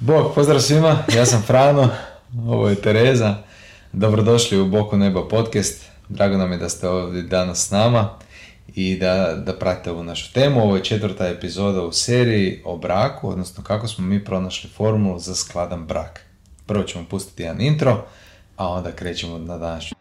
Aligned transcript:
Bog, 0.00 0.34
pozdrav 0.34 0.60
svima, 0.60 0.98
ja 1.14 1.26
sam 1.26 1.42
Frano, 1.42 1.88
ovo 2.46 2.68
je 2.68 2.74
Tereza. 2.74 3.36
Dobrodošli 3.92 4.60
u 4.60 4.68
Boku 4.68 4.96
neba 4.96 5.28
podcast. 5.28 5.84
Drago 6.08 6.36
nam 6.36 6.52
je 6.52 6.58
da 6.58 6.68
ste 6.68 6.88
ovdje 6.88 7.22
danas 7.22 7.66
s 7.66 7.70
nama 7.70 8.08
i 8.74 8.96
da, 8.96 9.34
da 9.46 9.52
pratite 9.52 9.90
ovu 9.90 10.04
našu 10.04 10.32
temu. 10.32 10.62
Ovo 10.62 10.76
je 10.76 10.84
četvrta 10.84 11.28
epizoda 11.28 11.82
u 11.82 11.92
seriji 11.92 12.62
o 12.64 12.76
braku, 12.76 13.28
odnosno 13.28 13.64
kako 13.64 13.88
smo 13.88 14.04
mi 14.06 14.24
pronašli 14.24 14.70
formulu 14.70 15.18
za 15.18 15.34
skladan 15.34 15.86
brak. 15.86 16.20
Prvo 16.66 16.84
ćemo 16.84 17.04
pustiti 17.10 17.42
jedan 17.42 17.60
intro, 17.60 18.04
a 18.56 18.68
onda 18.68 18.92
krećemo 18.92 19.38
na 19.38 19.58
današnju. 19.58 19.96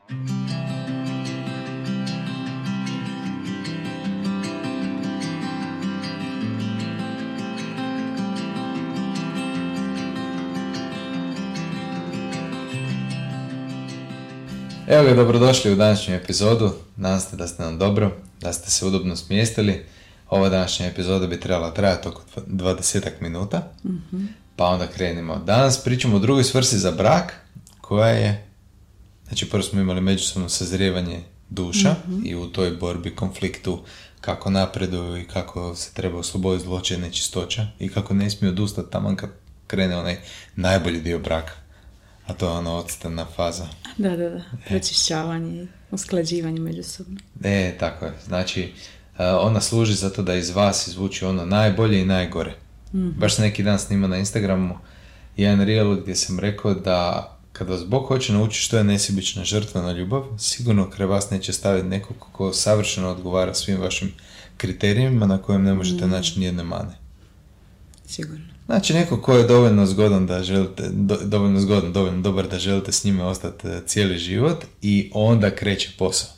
Evo 14.89 15.03
ga, 15.03 15.13
dobrodošli 15.13 15.71
u 15.71 15.75
današnju 15.75 16.15
epizodu. 16.15 16.71
Nadam 16.95 17.19
se 17.19 17.35
da 17.35 17.47
ste 17.47 17.63
nam 17.63 17.77
dobro, 17.77 18.11
da 18.41 18.53
ste 18.53 18.71
se 18.71 18.85
udobno 18.85 19.15
smjestili. 19.15 19.85
Ova 20.29 20.49
današnja 20.49 20.85
epizoda 20.85 21.27
bi 21.27 21.39
trebala 21.39 21.73
trajati 21.73 22.07
oko 22.07 22.21
20 22.47 23.09
minuta. 23.21 23.71
Pa 24.55 24.65
onda 24.65 24.87
krenimo. 24.87 25.35
Danas 25.35 25.83
pričamo 25.83 26.15
o 26.15 26.19
drugoj 26.19 26.43
svrsi 26.43 26.77
za 26.77 26.91
brak, 26.91 27.33
koja 27.81 28.07
je, 28.07 28.47
znači 29.27 29.49
prvo 29.49 29.63
smo 29.63 29.81
imali 29.81 30.01
međusobno 30.01 30.49
sazrijevanje 30.49 31.19
duša 31.49 31.95
i 32.25 32.35
u 32.35 32.47
toj 32.47 32.71
borbi, 32.71 33.15
konfliktu, 33.15 33.79
kako 34.21 34.49
napreduju 34.49 35.17
i 35.17 35.27
kako 35.27 35.75
se 35.75 35.93
treba 35.93 36.17
osloboditi 36.17 36.65
zločine 36.65 37.07
nečistoća 37.07 37.67
i 37.79 37.89
kako 37.89 38.13
ne 38.13 38.29
smiju 38.29 38.51
odustati 38.51 38.91
tamo 38.91 39.15
kad 39.15 39.29
krene 39.67 39.97
onaj 39.97 40.17
najbolji 40.55 41.01
dio 41.01 41.19
braka. 41.19 41.68
A 42.29 42.33
to 42.33 42.45
je 42.45 42.51
ono 42.51 42.75
odstavna 42.75 43.25
faza. 43.35 43.67
Da, 43.97 44.09
da, 44.09 44.29
da. 44.29 44.41
Pročišćavanje 44.67 45.63
i 45.63 45.67
usklađivanje 45.91 46.59
međusobno. 46.59 47.19
E, 47.43 47.77
tako 47.79 48.05
je. 48.05 48.13
Znači, 48.25 48.73
e, 49.17 49.25
ona 49.25 49.61
služi 49.61 49.93
zato 49.93 50.21
da 50.21 50.35
iz 50.35 50.49
vas 50.49 50.87
izvuči 50.87 51.25
ono 51.25 51.45
najbolje 51.45 52.01
i 52.01 52.05
najgore. 52.05 52.53
Baš 52.91 53.35
sam 53.35 53.45
neki 53.45 53.63
dan 53.63 53.79
snima 53.79 54.07
na 54.07 54.17
Instagramu 54.17 54.77
jedan 55.37 55.65
reel 55.65 55.95
gdje 55.95 56.15
sam 56.15 56.39
rekao 56.39 56.73
da 56.73 57.29
kad 57.53 57.69
vas 57.69 57.85
Bog 57.85 58.07
hoće 58.07 58.33
naučiti 58.33 58.65
što 58.65 58.77
je 58.77 58.83
nesebična 58.83 59.43
žrtvena 59.43 59.91
ljubav, 59.91 60.23
sigurno 60.37 60.89
kraj 60.89 61.07
vas 61.07 61.29
neće 61.29 61.53
staviti 61.53 61.87
nekog 61.87 62.17
ko 62.31 62.53
savršeno 62.53 63.09
odgovara 63.09 63.53
svim 63.53 63.81
vašim 63.81 64.13
kriterijima 64.57 65.25
na 65.25 65.41
kojem 65.41 65.63
ne 65.63 65.73
možete 65.73 66.07
naći 66.07 66.39
nijedne 66.39 66.63
mane. 66.63 67.08
Sigurno. 68.09 68.45
Znači 68.65 68.93
neko 68.93 69.21
ko 69.21 69.33
je 69.33 69.47
dovoljno 69.47 69.85
zgodan 69.85 70.27
da 70.27 70.43
želite, 70.43 70.83
do- 70.91 71.19
dovoljno 71.25 71.59
zgodan, 71.59 71.93
dovoljno 71.93 72.21
dobar 72.21 72.47
da 72.47 72.59
želite 72.59 72.91
s 72.91 73.03
njime 73.03 73.23
ostati 73.23 73.67
e, 73.67 73.81
cijeli 73.85 74.17
život 74.17 74.65
i 74.81 75.11
onda 75.13 75.55
kreće 75.55 75.89
posao. 75.97 76.29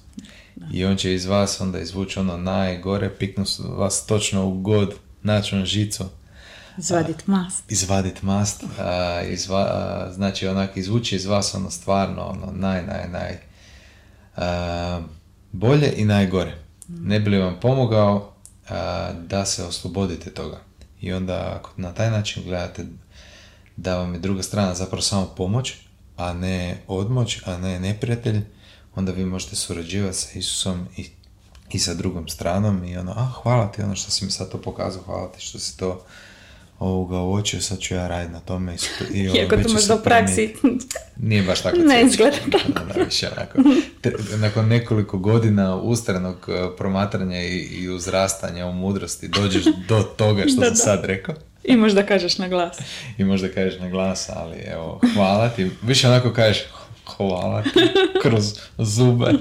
I 0.73 0.85
on 0.85 0.97
će 0.97 1.13
iz 1.13 1.25
vas 1.25 1.61
onda 1.61 1.79
izvući 1.79 2.19
ono 2.19 2.37
najgore, 2.37 3.09
piknu 3.09 3.45
vas 3.77 4.05
točno 4.05 4.45
u 4.47 4.61
god, 4.61 4.93
naći 5.23 5.55
vam 5.55 5.65
žicu, 5.65 6.03
Zvadit 6.77 7.27
mast. 7.27 7.71
izvadit 7.71 8.21
mast, 8.21 8.63
a, 8.79 9.21
izva, 9.21 9.59
a, 9.59 10.11
znači 10.13 10.47
onak 10.47 10.77
izvući 10.77 11.15
iz 11.15 11.25
vas 11.25 11.55
ono 11.55 11.69
stvarno 11.71 12.21
ono 12.23 12.51
naj, 12.51 12.85
naj, 12.85 13.09
naj 13.09 13.37
a, 14.37 15.01
bolje 15.51 15.93
i 15.97 16.05
najgore. 16.05 16.57
Ne 16.87 17.19
bi 17.19 17.29
li 17.29 17.37
vam 17.37 17.57
pomogao 17.61 18.33
a, 18.69 19.11
da 19.27 19.45
se 19.45 19.63
oslobodite 19.63 20.29
toga. 20.29 20.70
I 21.01 21.13
onda 21.13 21.57
ako 21.59 21.71
na 21.77 21.93
taj 21.93 22.11
način 22.11 22.43
gledate 22.43 22.85
da 23.77 23.97
vam 23.97 24.13
je 24.13 24.19
druga 24.19 24.43
strana 24.43 24.75
zapravo 24.75 25.01
samo 25.01 25.33
pomoć, 25.37 25.73
a 26.17 26.33
ne 26.33 26.77
odmoć, 26.87 27.39
a 27.45 27.57
ne 27.57 27.79
neprijatelj, 27.79 28.41
onda 28.95 29.11
vi 29.11 29.25
možete 29.25 29.55
surađivati 29.55 30.17
sa 30.17 30.39
Isusom 30.39 30.87
i, 30.97 31.05
i 31.71 31.79
sa 31.79 31.93
drugom 31.93 32.27
stranom 32.27 32.83
i 32.83 32.97
ono, 32.97 33.11
a 33.11 33.25
hvala 33.25 33.71
ti 33.71 33.81
ono 33.81 33.95
što 33.95 34.11
si 34.11 34.25
mi 34.25 34.31
sad 34.31 34.51
to 34.51 34.61
pokazao, 34.61 35.03
hvala 35.03 35.31
ti 35.31 35.41
što 35.41 35.59
si 35.59 35.77
to 35.77 36.05
ovoga 36.81 37.17
uočio, 37.17 37.61
sad 37.61 37.79
ću 37.79 37.93
ja 37.93 38.07
raditi 38.07 38.33
na 38.33 38.39
tome 38.39 38.75
i, 38.75 38.77
i 39.13 39.27
ono, 39.29 39.39
Iako 39.39 39.55
to 39.57 39.69
možda 39.69 39.95
u 39.95 39.99
praksi 39.99 40.55
nije 41.19 41.43
baš 41.43 41.61
tako. 41.61 41.77
Ne 41.77 42.01
izgleda 42.03 42.37
Da, 42.47 42.57
da, 42.93 43.03
više 43.03 43.29
onako. 43.29 43.57
Te- 44.01 44.13
nakon 44.31 44.67
nekoliko 44.67 45.17
godina 45.17 45.75
ustranog 45.75 46.35
eh, 46.47 46.77
promatranja 46.77 47.41
i, 47.41 47.57
i 47.57 47.89
uzrastanja 47.89 48.65
u 48.65 48.73
mudrosti 48.73 49.27
dođeš 49.29 49.63
do 49.87 50.03
toga 50.03 50.43
što 50.43 50.55
Da, 50.55 50.65
sam 50.65 50.69
da. 50.69 50.75
sad 50.75 51.05
rekao 51.05 51.35
i 51.63 51.75
možda 51.75 52.05
kažeš 52.05 52.37
na 52.37 52.47
glas. 52.47 52.77
i 53.17 53.23
možda 53.23 53.47
kažeš 53.49 53.79
na 53.79 53.89
glas, 53.89 54.29
ali 54.29 54.57
evo, 54.57 54.99
hvala 55.13 55.49
ti. 55.49 55.71
Više 55.81 56.07
onako 56.07 56.31
kažeš 56.31 56.63
hvala 57.07 57.63
ti 57.63 57.69
kroz 58.21 58.45
zube. 58.77 59.31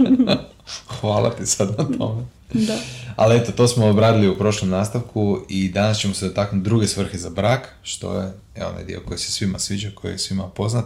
hvala 0.91 1.31
ti 1.31 1.47
sad 1.47 1.69
na 1.71 1.99
tome. 1.99 2.22
Da. 2.53 2.78
Ali 3.16 3.37
eto, 3.37 3.53
to 3.53 3.69
smo 3.69 3.87
obradili 3.87 4.28
u 4.28 4.38
prošlom 4.38 4.71
nastavku 4.71 5.44
i 5.49 5.69
danas 5.69 5.99
ćemo 5.99 6.15
se 6.15 6.28
dotaknuti 6.28 6.65
druge 6.65 6.87
svrhe 6.87 7.19
za 7.19 7.31
brak, 7.31 7.75
što 7.83 8.21
je 8.21 8.33
evo, 8.55 8.71
onaj 8.71 8.84
dio 8.84 9.00
koji 9.06 9.19
se 9.19 9.33
svima 9.33 9.59
sviđa, 9.59 9.91
koji 9.94 10.12
je 10.12 10.19
svima 10.19 10.49
poznat. 10.49 10.84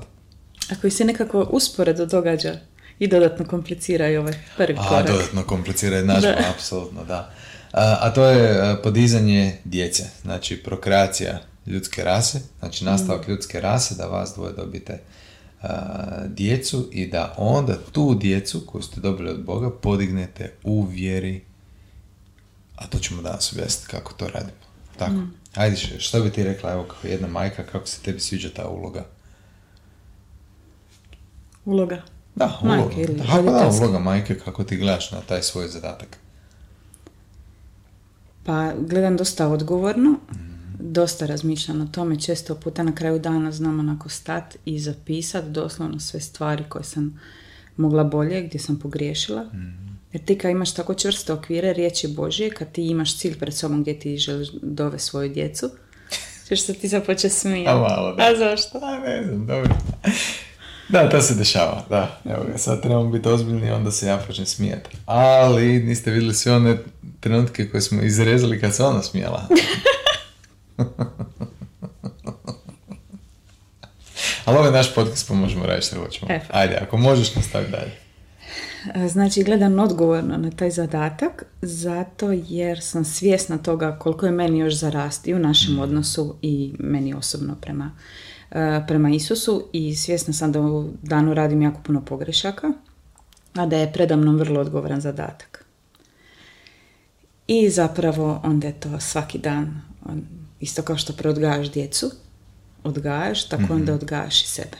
A 0.70 0.74
koji 0.80 0.90
se 0.90 1.04
nekako 1.04 1.48
usporedo 1.50 2.06
događa 2.06 2.58
i 2.98 3.06
dodatno 3.06 3.44
komplicira 3.44 4.08
i 4.08 4.16
ovaj 4.16 4.34
prvi 4.56 4.78
A, 4.80 4.88
korak. 4.88 5.06
dodatno 5.06 5.42
komplicira 5.42 5.96
jednadžba, 5.96 6.34
apsolutno, 6.54 7.04
da. 7.04 7.30
A, 7.72 7.98
a 8.00 8.10
to 8.10 8.24
je 8.24 8.60
a, 8.60 8.76
podizanje 8.82 9.58
djece, 9.64 10.04
znači 10.22 10.56
prokreacija 10.56 11.40
ljudske 11.66 12.04
rase, 12.04 12.40
znači 12.58 12.84
nastavak 12.84 13.28
ljudske 13.28 13.60
rase, 13.60 13.94
da 13.94 14.06
vas 14.06 14.32
dvoje 14.34 14.52
dobite 14.52 15.00
a, 15.62 15.68
djecu 16.26 16.88
i 16.92 17.06
da 17.06 17.34
onda 17.38 17.78
tu 17.92 18.14
djecu 18.14 18.66
koju 18.66 18.82
ste 18.82 19.00
dobili 19.00 19.30
od 19.30 19.44
Boga 19.44 19.70
podignete 19.70 20.52
u 20.62 20.82
vjeri, 20.82 21.44
a 22.76 22.86
to 22.86 22.98
ćemo 22.98 23.22
danas 23.22 23.52
objasniti 23.52 23.90
kako 23.90 24.12
to 24.12 24.28
radimo. 24.28 24.64
Tako, 24.98 25.14
ajde, 25.54 25.76
š- 25.76 25.98
što 25.98 26.20
bi 26.20 26.30
ti 26.30 26.44
rekla, 26.44 26.72
evo 26.72 26.84
kao 26.84 27.10
jedna 27.10 27.28
majka, 27.28 27.62
kako 27.64 27.86
se 27.86 28.00
tebi 28.00 28.20
sviđa 28.20 28.48
ta 28.50 28.68
uloga? 28.68 29.04
Uloga. 31.64 32.02
Da, 32.34 32.58
Majke 32.62 32.82
uloga. 32.84 32.94
ili 32.96 33.14
Da, 33.14 33.24
pa 33.24 33.32
da, 33.32 33.40
roditeljska. 33.42 33.82
uloga 33.82 33.98
majke, 34.00 34.38
kako 34.38 34.64
ti 34.64 34.76
gledaš 34.76 35.10
na 35.10 35.20
taj 35.20 35.42
svoj 35.42 35.68
zadatak. 35.68 36.18
Pa 38.44 38.72
gledam 38.80 39.16
dosta 39.16 39.48
odgovorno, 39.48 40.18
dosta 40.80 41.26
razmišljam 41.26 41.80
o 41.80 41.86
tome, 41.86 42.20
često 42.20 42.54
puta 42.54 42.82
na 42.82 42.94
kraju 42.94 43.18
dana 43.18 43.52
znam 43.52 43.80
onako 43.80 44.08
stat 44.08 44.56
i 44.64 44.80
zapisat 44.80 45.44
doslovno 45.44 46.00
sve 46.00 46.20
stvari 46.20 46.64
koje 46.68 46.84
sam 46.84 47.20
mogla 47.76 48.04
bolje, 48.04 48.42
gdje 48.42 48.60
sam 48.60 48.78
pogriješila. 48.78 49.46
Jer 50.14 50.24
ti 50.24 50.38
kad 50.38 50.50
imaš 50.50 50.74
tako 50.74 50.94
čvrste 50.94 51.32
okvire 51.32 51.72
riječi 51.72 52.08
Božje, 52.08 52.50
kad 52.50 52.72
ti 52.72 52.86
imaš 52.86 53.18
cilj 53.18 53.38
pred 53.38 53.54
sobom 53.54 53.82
gdje 53.82 53.98
ti 53.98 54.16
želiš 54.16 54.48
dovesti 54.62 55.08
svoju 55.08 55.28
djecu, 55.28 55.70
ćeš 56.48 56.62
se 56.62 56.74
ti 56.74 56.88
započe 56.88 57.28
smijati. 57.28 57.70
A 57.70 57.74
malo, 57.74 58.14
da. 58.14 58.22
A 58.22 58.36
zašto? 58.36 58.78
A 58.82 58.98
ne 58.98 59.24
znam, 59.24 59.46
dobro. 59.46 59.74
Da, 60.88 61.10
to 61.10 61.20
se 61.20 61.34
dešava, 61.34 61.84
da. 61.88 62.20
Evo 62.24 62.44
ga, 62.52 62.58
sad 62.58 62.82
trebamo 62.82 63.10
biti 63.10 63.28
ozbiljni, 63.28 63.70
onda 63.70 63.90
se 63.90 64.06
ja 64.06 64.16
počnem 64.26 64.46
smijati. 64.46 64.90
Ali 65.06 65.78
niste 65.78 66.10
vidjeli 66.10 66.34
sve 66.34 66.52
one 66.52 66.78
trenutke 67.20 67.68
koje 67.68 67.80
smo 67.80 68.02
izrezali 68.02 68.60
kad 68.60 68.74
se 68.74 68.84
ona 68.84 69.02
smijala. 69.02 69.48
Ali 74.44 74.56
ovo 74.56 74.66
je 74.66 74.72
naš 74.72 74.94
podcast, 74.94 75.28
pa 75.28 75.34
možemo 75.34 75.66
raditi 75.66 75.86
što 75.86 75.96
hoćemo. 75.96 76.32
E, 76.32 76.40
pa. 76.48 76.58
Ajde, 76.58 76.78
ako 76.82 76.96
možeš 76.96 77.34
nastavi 77.34 77.66
dalje. 77.70 78.03
E, 78.94 79.08
Znači, 79.08 79.44
gledam 79.44 79.78
odgovorno 79.78 80.36
na 80.36 80.50
taj 80.50 80.70
zadatak, 80.70 81.44
zato 81.62 82.32
jer 82.32 82.82
sam 82.82 83.04
svjesna 83.04 83.58
toga 83.58 83.98
koliko 83.98 84.26
je 84.26 84.32
meni 84.32 84.58
još 84.58 84.74
zarasti 84.74 85.34
u 85.34 85.38
našem 85.38 85.78
odnosu 85.78 86.34
i 86.42 86.74
meni 86.78 87.14
osobno 87.14 87.54
prema, 87.60 87.90
e, 88.50 88.84
prema 88.88 89.10
Isusu 89.10 89.68
i 89.72 89.96
svjesna 89.96 90.32
sam 90.32 90.52
da 90.52 90.60
u 90.60 90.88
danu 91.02 91.34
radim 91.34 91.62
jako 91.62 91.80
puno 91.82 92.04
pogrešaka, 92.04 92.72
a 93.54 93.66
da 93.66 93.76
je 93.76 93.92
predamnom 93.92 94.36
vrlo 94.36 94.60
odgovoran 94.60 95.00
zadatak. 95.00 95.64
I 97.46 97.70
zapravo 97.70 98.40
onda 98.44 98.66
je 98.66 98.80
to 98.80 99.00
svaki 99.00 99.38
dan, 99.38 99.82
isto 100.60 100.82
kao 100.82 100.96
što 100.96 101.12
preodgajaš 101.12 101.72
djecu, 101.72 102.10
odgajaš, 102.84 103.48
tako 103.48 103.74
onda 103.74 103.94
odgajaš 103.94 104.42
i 104.42 104.48
sebe. 104.48 104.76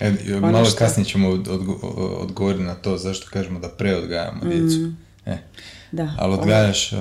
E, 0.00 0.08
Ono 0.28 0.40
malo 0.42 0.64
što- 0.64 0.76
kasnije 0.76 1.04
ćemo 1.06 1.28
odgo- 1.28 1.78
odgovoriti 2.18 2.64
na 2.64 2.74
to 2.74 2.96
zašto 2.98 3.30
kažemo 3.30 3.60
da 3.60 3.68
preodgajamo 3.68 4.40
djecu. 4.44 4.92
E, 5.26 5.38
Da, 5.92 6.14
ali 6.18 6.34
odgajaš, 6.34 6.92
uh, 6.92 6.98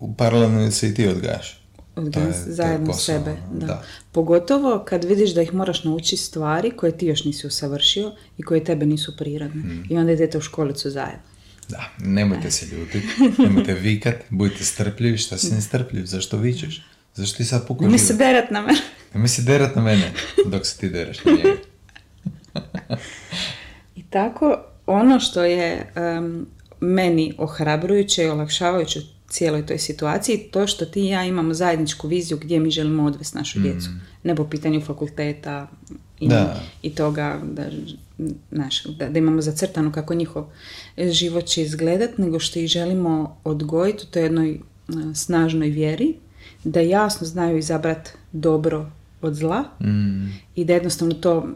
u 0.00 0.14
paralelno 0.14 0.70
se 0.70 0.88
i 0.88 0.94
ti 0.94 1.08
odgajaš. 1.08 1.64
Odgajam 1.96 2.28
je- 2.28 2.34
zajedno 2.46 2.92
sebe. 2.94 3.36
Da. 3.52 3.66
da. 3.66 3.82
Pogotovo 4.12 4.78
kad 4.80 5.04
vidiš 5.04 5.30
da 5.30 5.42
ih 5.42 5.54
moraš 5.54 5.84
naučiti 5.84 6.16
stvari 6.16 6.70
koje 6.70 6.98
ti 6.98 7.06
još 7.06 7.24
nisi 7.24 7.46
usavršio 7.46 8.12
i 8.38 8.42
koje 8.42 8.64
tebe 8.64 8.86
nisu 8.86 9.16
prirodne. 9.16 9.62
Hmm. 9.62 9.84
I 9.90 9.96
onda 9.96 10.12
idete 10.12 10.38
u 10.38 10.40
školicu 10.40 10.90
zajedno. 10.90 11.22
Da, 11.68 11.84
nemojte 11.98 12.50
se 12.50 12.66
ljutiti, 12.68 13.06
nemojte 13.38 13.74
vikat, 13.82 14.14
budite 14.30 14.64
strpljivi, 14.64 15.18
šta 15.18 15.38
si 15.38 15.54
nestrpljiv, 15.54 16.04
zašto 16.04 16.36
vičeš? 16.36 16.82
Zašto 17.14 17.36
ti 17.36 17.44
sad 17.44 17.66
pukaš 17.66 17.82
Nemoj 17.82 17.98
se 17.98 18.14
berat 18.14 18.50
na 18.50 18.60
mene. 18.60 18.78
Ne 19.14 19.20
misli 19.20 19.44
derat 19.44 19.76
na 19.76 19.82
mene 19.82 20.12
dok 20.46 20.66
se 20.66 20.78
ti 20.78 20.88
dereš 20.88 21.24
na 21.24 21.32
njega. 21.32 21.56
I 23.96 24.02
tako, 24.02 24.58
ono 24.86 25.20
što 25.20 25.44
je 25.44 25.92
em, 25.94 26.46
meni 26.80 27.34
ohrabrujuće 27.38 28.24
i 28.24 28.28
olakšavajuće 28.28 28.98
u 28.98 29.02
cijeloj 29.28 29.66
toj 29.66 29.78
situaciji, 29.78 30.38
to 30.38 30.66
što 30.66 30.84
ti 30.84 31.00
i 31.00 31.08
ja 31.08 31.24
imamo 31.24 31.54
zajedničku 31.54 32.08
viziju 32.08 32.38
gdje 32.38 32.60
mi 32.60 32.70
želimo 32.70 33.04
odvesti 33.04 33.38
našu 33.38 33.60
djecu. 33.60 33.88
Ne 34.22 34.36
po 34.36 34.44
pitanju 34.44 34.80
fakulteta 34.80 35.68
i, 36.20 36.28
Da. 36.28 36.60
i 36.82 36.94
toga 36.94 37.40
da, 37.52 37.64
znaš, 38.52 38.84
da, 38.84 39.08
da 39.08 39.18
imamo 39.18 39.42
zacrtano 39.42 39.92
kako 39.92 40.14
njihov 40.14 40.44
život 40.98 41.44
će 41.44 41.62
izgledat, 41.62 42.18
nego 42.18 42.38
što 42.38 42.58
ih 42.58 42.68
želimo 42.68 43.36
odgojiti 43.44 44.04
u 44.04 44.12
toj 44.12 44.22
jednoj 44.22 44.50
e, 44.50 44.58
snažnoj 45.14 45.68
vjeri, 45.68 46.14
da 46.64 46.80
jasno 46.80 47.26
znaju 47.26 47.58
izabrat 47.58 48.08
dobro 48.32 48.90
od 49.22 49.34
zla 49.34 49.64
Mm, 49.80 50.26
i 50.54 50.64
da 50.64 50.72
jednostavno 50.72 51.14
to, 51.14 51.48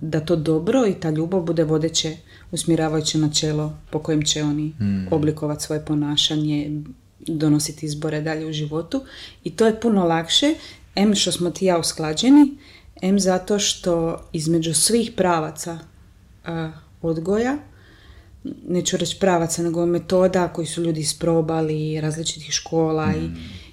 da 0.00 0.20
to 0.20 0.36
dobro 0.36 0.86
i 0.86 0.94
ta 0.94 1.10
ljubav 1.10 1.40
bude 1.40 1.64
vodeće 1.64 2.16
usmjeravajuće 2.50 3.18
načelo 3.18 3.78
po 3.90 3.98
kojem 3.98 4.22
će 4.22 4.42
oni 4.42 4.74
oblikovati 5.10 5.64
svoje 5.64 5.84
ponašanje, 5.84 6.82
donositi 7.26 7.86
izbore 7.86 8.20
dalje 8.20 8.46
u 8.46 8.52
životu. 8.52 9.02
I 9.44 9.50
to 9.50 9.66
je 9.66 9.80
puno 9.80 10.04
lakše, 10.04 10.54
em 10.94 11.14
što 11.14 11.32
smo 11.32 11.50
ti 11.50 11.64
ja 11.64 11.78
usklađeni, 11.78 12.56
em 13.02 13.20
zato 13.20 13.58
što 13.58 14.24
između 14.32 14.74
svih 14.74 15.12
pravaca 15.16 15.78
e, 16.44 16.70
odgoja, 17.02 17.58
neću 18.68 18.96
reći 18.96 19.16
pravaca, 19.20 19.62
nego 19.62 19.86
metoda 19.86 20.48
koji 20.48 20.66
su 20.66 20.82
ljudi 20.82 21.00
isprobali, 21.00 22.00
različitih 22.00 22.52
škola 22.52 23.12
i, 23.16 23.30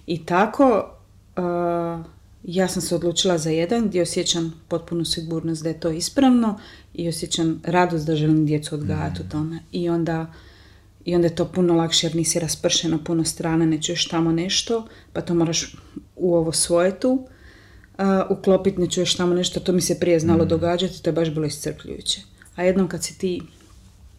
i 0.07 0.25
tako, 0.25 0.85
uh, 1.37 2.05
ja 2.47 2.67
sam 2.67 2.81
se 2.81 2.95
odlučila 2.95 3.37
za 3.37 3.49
jedan 3.49 3.87
gdje 3.87 4.01
osjećam 4.01 4.53
potpunu 4.67 5.05
sigurnost 5.05 5.63
da 5.63 5.69
je 5.69 5.79
to 5.79 5.89
ispravno 5.89 6.59
i 6.93 7.09
osjećam 7.09 7.61
radost 7.63 8.05
da 8.05 8.15
želim 8.15 8.45
djecu 8.45 8.75
odgajati 8.75 9.21
u 9.21 9.29
tome. 9.29 9.59
I 9.71 9.89
onda, 9.89 10.33
I 11.05 11.15
onda 11.15 11.27
je 11.27 11.35
to 11.35 11.45
puno 11.45 11.75
lakše 11.75 12.07
jer 12.07 12.15
nisi 12.15 12.39
raspršen 12.39 12.91
na 12.91 12.97
puno 12.97 13.23
strana, 13.25 13.65
ne 13.65 13.81
čuješ 13.81 14.07
tamo 14.07 14.31
nešto, 14.31 14.87
pa 15.13 15.21
to 15.21 15.35
moraš 15.35 15.75
u 16.15 16.35
ovo 16.35 16.51
svoje 16.51 16.99
tu 16.99 17.11
uh, 17.11 17.27
uklopiti, 18.29 18.81
ne 18.81 18.89
čuješ 18.89 19.15
tamo 19.15 19.33
nešto, 19.33 19.59
to 19.59 19.71
mi 19.71 19.81
se 19.81 19.99
prije 19.99 20.19
znalo 20.19 20.45
događati, 20.45 21.03
to 21.03 21.09
je 21.09 21.13
baš 21.13 21.29
bilo 21.29 21.45
iscrpljujuće. 21.45 22.21
A 22.55 22.63
jednom 22.63 22.87
kad 22.87 23.03
si 23.03 23.17
ti 23.17 23.41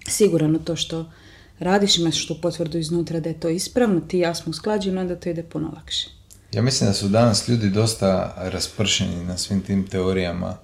siguran 0.08 0.56
u 0.56 0.58
to 0.58 0.76
što 0.76 1.12
radiš, 1.58 1.98
imaš 1.98 2.26
tu 2.26 2.36
potvrdu 2.42 2.78
iznutra 2.78 3.20
da 3.20 3.28
je 3.28 3.40
to 3.40 3.48
ispravno, 3.48 4.00
ti 4.00 4.16
i 4.16 4.20
ja 4.20 4.34
smo 4.34 4.50
usklađeni, 4.50 4.98
onda 4.98 5.16
to 5.16 5.28
ide 5.28 5.42
puno 5.42 5.72
lakše. 5.76 6.15
Ja 6.52 6.62
mislim 6.62 6.90
da 6.90 6.94
su 6.94 7.08
danas 7.08 7.48
ljudi 7.48 7.70
dosta 7.70 8.34
raspršeni 8.36 9.24
na 9.24 9.36
svim 9.36 9.60
tim 9.60 9.86
teorijama 9.86 10.56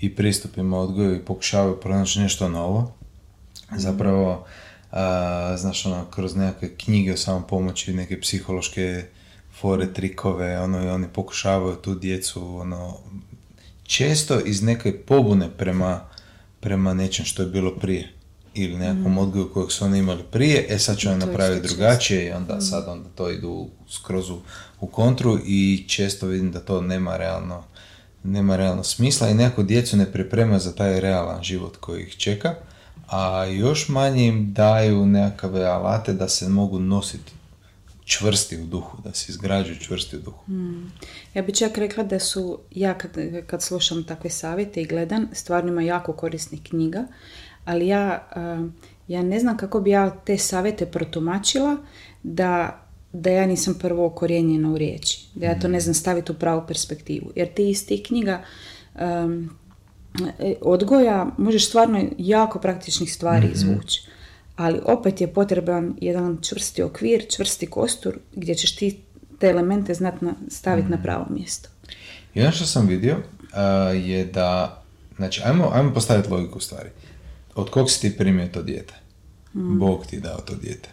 i 0.00 0.14
pristupima 0.14 0.78
odgoju 0.78 1.16
i 1.16 1.24
pokušavaju 1.24 1.80
pronaći 1.80 2.20
nešto 2.20 2.48
novo. 2.48 2.92
Zapravo, 3.76 4.46
a, 4.90 5.56
znaš, 5.58 5.86
ono, 5.86 6.04
kroz 6.10 6.36
nekakve 6.36 6.76
knjige 6.76 7.12
o 7.12 7.16
samopomoći, 7.16 7.92
neke 7.92 8.20
psihološke 8.20 9.04
fore, 9.60 9.92
trikove, 9.92 10.60
ono, 10.60 10.84
i 10.84 10.88
oni 10.88 11.06
pokušavaju 11.12 11.76
tu 11.76 11.94
djecu, 11.94 12.56
ono, 12.56 12.98
često 13.82 14.40
iz 14.40 14.62
neke 14.62 14.98
pobune 14.98 15.50
prema, 15.58 16.00
prema 16.60 16.94
nečem 16.94 17.24
što 17.24 17.42
je 17.42 17.48
bilo 17.48 17.76
prije 17.76 18.13
ili 18.54 18.76
nekakvom 18.76 19.18
odgoju 19.18 19.52
kojeg 19.52 19.70
su 19.70 19.84
oni 19.84 19.98
imali 19.98 20.22
prije, 20.30 20.66
e 20.68 20.78
sad 20.78 20.98
ću 20.98 21.08
oni 21.08 21.18
napraviti 21.18 21.68
drugačije 21.68 22.26
i 22.26 22.32
onda 22.32 22.60
sad 22.60 22.88
onda 22.88 23.08
to 23.14 23.30
idu 23.30 23.68
skroz 23.88 24.30
u, 24.30 24.38
u 24.80 24.86
kontru 24.86 25.38
i 25.46 25.84
često 25.88 26.26
vidim 26.26 26.52
da 26.52 26.60
to 26.60 26.80
nema 26.80 27.16
realno 27.16 27.64
nema 28.24 28.56
realno 28.56 28.84
smisla 28.84 29.28
i 29.28 29.34
nekako 29.34 29.62
djecu 29.62 29.96
ne 29.96 30.12
priprema 30.12 30.58
za 30.58 30.72
taj 30.72 31.00
realan 31.00 31.42
život 31.42 31.76
koji 31.76 32.02
ih 32.02 32.16
čeka, 32.16 32.54
a 33.08 33.44
još 33.44 33.88
manje 33.88 34.26
im 34.26 34.52
daju 34.52 35.06
nekakve 35.06 35.64
alate 35.64 36.12
da 36.12 36.28
se 36.28 36.48
mogu 36.48 36.78
nositi 36.78 37.32
čvrsti 38.04 38.56
u 38.56 38.66
duhu, 38.66 39.02
da 39.04 39.12
se 39.12 39.32
izgrađuju 39.32 39.76
čvrsti 39.76 40.16
u 40.16 40.20
duhu. 40.20 40.44
Ja 41.34 41.42
bi 41.42 41.54
čak 41.54 41.78
rekla 41.78 42.04
da 42.04 42.18
su, 42.18 42.58
ja 42.70 42.98
kad, 42.98 43.10
kad 43.46 43.62
slušam 43.62 44.04
takve 44.04 44.30
savjete 44.30 44.82
i 44.82 44.86
gledam, 44.86 45.28
stvarno 45.32 45.72
ima 45.72 45.82
jako 45.82 46.12
korisnih 46.12 46.60
knjiga, 46.62 47.04
ali 47.64 47.86
ja, 47.86 48.28
a, 48.34 48.68
ja 49.08 49.22
ne 49.22 49.40
znam 49.40 49.56
kako 49.56 49.80
bi 49.80 49.90
ja 49.90 50.10
te 50.10 50.38
savjete 50.38 50.86
protumačila 50.86 51.76
da, 52.22 52.80
da 53.12 53.30
ja 53.30 53.46
nisam 53.46 53.74
prvo 53.74 54.06
okorijenjena 54.06 54.70
u 54.70 54.78
riječi, 54.78 55.26
da 55.34 55.46
ja 55.46 55.60
to 55.60 55.68
ne 55.68 55.80
znam 55.80 55.94
staviti 55.94 56.32
u 56.32 56.34
pravu 56.34 56.62
perspektivu. 56.68 57.30
Jer 57.36 57.48
ti 57.54 57.70
iz 57.70 57.86
tih 57.86 58.02
knjiga 58.06 58.42
um, 58.94 59.50
odgoja 60.60 61.26
možeš 61.38 61.68
stvarno 61.68 62.04
jako 62.18 62.58
praktičnih 62.58 63.12
stvari 63.12 63.48
izvući. 63.54 64.08
Ali 64.56 64.80
opet 64.84 65.20
je 65.20 65.32
potreban 65.32 65.94
jedan 66.00 66.38
čvrsti 66.42 66.82
okvir, 66.82 67.26
čvrsti 67.36 67.66
kostur 67.66 68.18
gdje 68.32 68.54
ćeš 68.54 68.76
ti 68.76 69.00
te 69.38 69.46
elemente 69.50 69.94
znati 69.94 70.24
na, 70.24 70.34
staviti 70.48 70.88
na 70.88 71.02
pravo 71.02 71.26
mjesto. 71.30 71.68
I 72.34 72.42
ono 72.42 72.52
što 72.52 72.66
sam 72.66 72.86
vidio 72.86 73.16
a, 73.52 73.62
je 73.88 74.24
da, 74.24 74.82
znači, 75.16 75.42
ajmo, 75.44 75.70
ajmo 75.72 75.94
postaviti 75.94 76.30
logiku 76.30 76.60
stvari. 76.60 76.90
Od 77.54 77.70
kog 77.70 77.90
si 77.90 78.00
ti 78.00 78.16
primio 78.16 78.48
to 78.48 78.62
dijete? 78.62 78.94
Bog 79.52 80.06
ti 80.06 80.16
je 80.16 80.20
dao 80.20 80.40
to 80.40 80.54
dijete. 80.54 80.88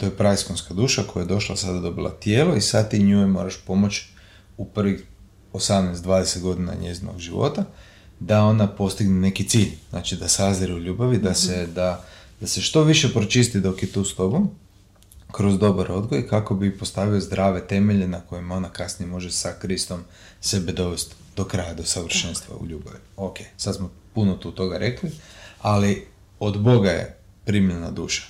To 0.00 0.06
je 0.06 0.16
praiskonska 0.16 0.74
duša 0.74 1.02
koja 1.02 1.22
je 1.22 1.26
došla 1.26 1.56
sada 1.56 1.80
dobila 1.80 2.10
tijelo 2.10 2.54
i 2.54 2.60
sad 2.60 2.90
ti 2.90 3.02
njoj 3.02 3.26
moraš 3.26 3.56
pomoći 3.66 4.08
u 4.56 4.64
prvih 4.64 5.04
18-20 5.52 6.40
godina 6.40 6.74
njezinog 6.74 7.18
života 7.18 7.64
da 8.20 8.42
ona 8.42 8.66
postigne 8.66 9.20
neki 9.20 9.48
cilj. 9.48 9.72
Znači 9.90 10.16
da 10.16 10.28
sazire 10.28 10.74
u 10.74 10.78
ljubavi, 10.78 11.18
da 11.18 11.34
se, 11.34 11.66
da, 11.66 12.04
da 12.40 12.46
se 12.46 12.60
što 12.60 12.82
više 12.82 13.12
pročisti 13.12 13.60
dok 13.60 13.82
je 13.82 13.92
tu 13.92 14.04
s 14.04 14.14
tobom 14.14 14.50
kroz 15.32 15.58
dobar 15.58 15.92
odgoj 15.92 16.28
kako 16.28 16.54
bi 16.54 16.78
postavio 16.78 17.20
zdrave 17.20 17.66
temelje 17.66 18.08
na 18.08 18.20
kojima 18.20 18.54
ona 18.54 18.68
kasnije 18.68 19.10
može 19.10 19.30
sa 19.30 19.52
Kristom 19.60 20.00
sebe 20.40 20.72
dovesti 20.72 21.14
do 21.36 21.44
kraja, 21.44 21.74
do 21.74 21.84
savršenstva 21.84 22.56
u 22.60 22.66
ljubavi. 22.66 22.98
Ok, 23.16 23.38
sad 23.56 23.76
smo 23.76 23.90
puno 24.14 24.34
tu 24.34 24.52
toga 24.52 24.78
rekli, 24.78 25.10
ali 25.62 26.06
od 26.40 26.60
Boga 26.60 26.90
je 26.90 27.16
primljena 27.44 27.90
duša. 27.90 28.22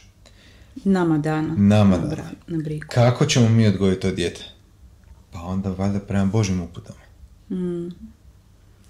Nama 0.85 1.19
dana. 1.19 1.55
Nama 1.57 1.97
na, 1.97 2.07
dana. 2.07 2.31
na 2.47 2.59
brigu. 2.59 2.87
Kako 2.91 3.27
ćemo 3.27 3.49
mi 3.49 3.67
odgojiti 3.67 4.01
to 4.01 4.11
dijete? 4.11 4.45
Pa 5.33 5.41
onda 5.41 5.71
valjda 5.71 6.01
prema 6.01 6.25
Božim 6.25 6.61
uputama. 6.61 6.99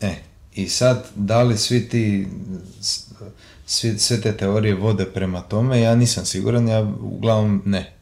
E, 0.00 0.14
i 0.54 0.68
sad, 0.68 1.06
da 1.14 1.42
li 1.42 1.56
svi 1.56 1.88
ti, 1.88 2.28
svi, 3.66 3.98
sve 3.98 4.20
te 4.20 4.36
teorije 4.36 4.74
vode 4.74 5.04
prema 5.04 5.40
tome, 5.40 5.80
ja 5.80 5.94
nisam 5.94 6.24
siguran, 6.24 6.68
ja 6.68 6.92
uglavnom 7.00 7.62
ne. 7.64 7.92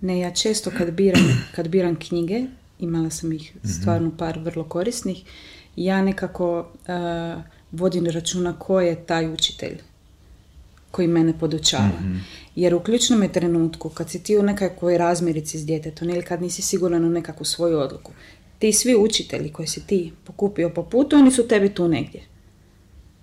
Ne, 0.00 0.18
ja 0.18 0.30
često 0.30 0.70
kad 0.78 0.90
biram, 0.90 1.22
kad 1.54 1.68
biram 1.68 1.96
knjige, 1.96 2.42
imala 2.78 3.10
sam 3.10 3.32
ih 3.32 3.52
stvarno 3.64 4.10
par 4.18 4.38
vrlo 4.38 4.64
korisnih, 4.64 5.22
ja 5.76 6.02
nekako 6.02 6.58
uh, 6.60 7.42
vodim 7.74 8.06
računa 8.06 8.58
ko 8.58 8.80
je 8.80 9.06
taj 9.06 9.28
učitelj 9.28 9.78
koji 10.90 11.08
mene 11.08 11.38
podučava. 11.40 11.90
Jer 12.56 12.74
u 12.74 12.80
ključnom 12.80 13.22
je 13.22 13.32
trenutku, 13.32 13.88
kad 13.88 14.10
si 14.10 14.22
ti 14.22 14.38
u 14.38 14.42
nekakvoj 14.42 14.98
razmirici 14.98 15.58
s 15.58 15.66
djetetom 15.66 16.10
ili 16.10 16.22
kad 16.22 16.42
nisi 16.42 16.62
siguran 16.62 17.04
u 17.04 17.10
nekakvu 17.10 17.44
svoju 17.44 17.78
odluku, 17.78 18.12
ti 18.58 18.72
svi 18.72 18.96
učitelji 18.96 19.52
koji 19.52 19.68
si 19.68 19.86
ti 19.86 20.12
pokupio 20.24 20.70
po 20.70 20.82
putu, 20.82 21.16
oni 21.16 21.30
su 21.30 21.48
tebi 21.48 21.68
tu 21.68 21.88
negdje. 21.88 22.22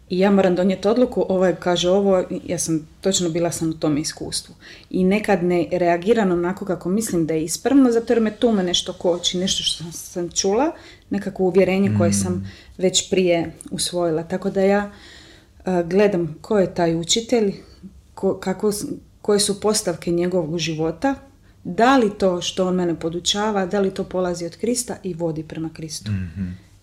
I 0.10 0.20
ja 0.20 0.32
moram 0.32 0.56
donijeti 0.56 0.88
odluku, 0.88 1.26
ovaj 1.30 1.56
kaže 1.56 1.90
ovo, 1.90 2.24
ja 2.46 2.60
sam 2.60 2.88
točno 3.02 3.30
bila 3.30 3.52
sam 3.52 3.70
u 3.70 3.74
tom 3.74 3.98
iskustvu. 3.98 4.56
I 4.90 5.04
nekad 5.04 5.44
ne 5.44 5.68
reagiram 5.72 6.32
onako 6.32 6.66
kako 6.66 6.90
mislim 6.90 7.26
da 7.26 7.34
je 7.34 7.44
ispravno, 7.44 7.92
zato 7.92 8.14
jer 8.14 8.22
me 8.22 8.36
tu 8.36 8.52
me 8.52 8.64
nešto 8.64 8.94
koči, 8.94 9.38
nešto 9.38 9.64
što 9.64 9.84
sam 9.92 10.30
čula, 10.30 10.72
nekakvo 11.12 11.46
uvjerenje 11.46 11.92
koje 11.98 12.14
sam 12.14 12.52
već 12.78 13.10
prije 13.10 13.52
usvojila. 13.72 14.24
Tako 14.24 14.50
da 14.50 14.62
ja 14.62 14.92
a, 15.66 15.84
gledam 15.84 16.36
ko 16.42 16.60
je 16.60 16.74
taj 16.74 16.96
učitelj, 16.96 17.54
ko, 18.14 18.40
kako, 18.40 18.72
koje 19.22 19.40
su 19.40 19.62
postavke 19.62 20.12
njegovog 20.12 20.58
života, 20.58 21.16
da 21.64 21.98
li 21.98 22.10
to 22.18 22.42
što 22.42 22.68
on 22.68 22.76
mene 22.76 23.00
podučava, 23.00 23.66
da 23.66 23.80
li 23.80 23.94
to 23.94 24.04
polazi 24.04 24.46
od 24.46 24.58
Krista 24.58 24.98
i 25.04 25.14
vodi 25.14 25.44
prema 25.44 25.70
Kristu. 25.74 26.12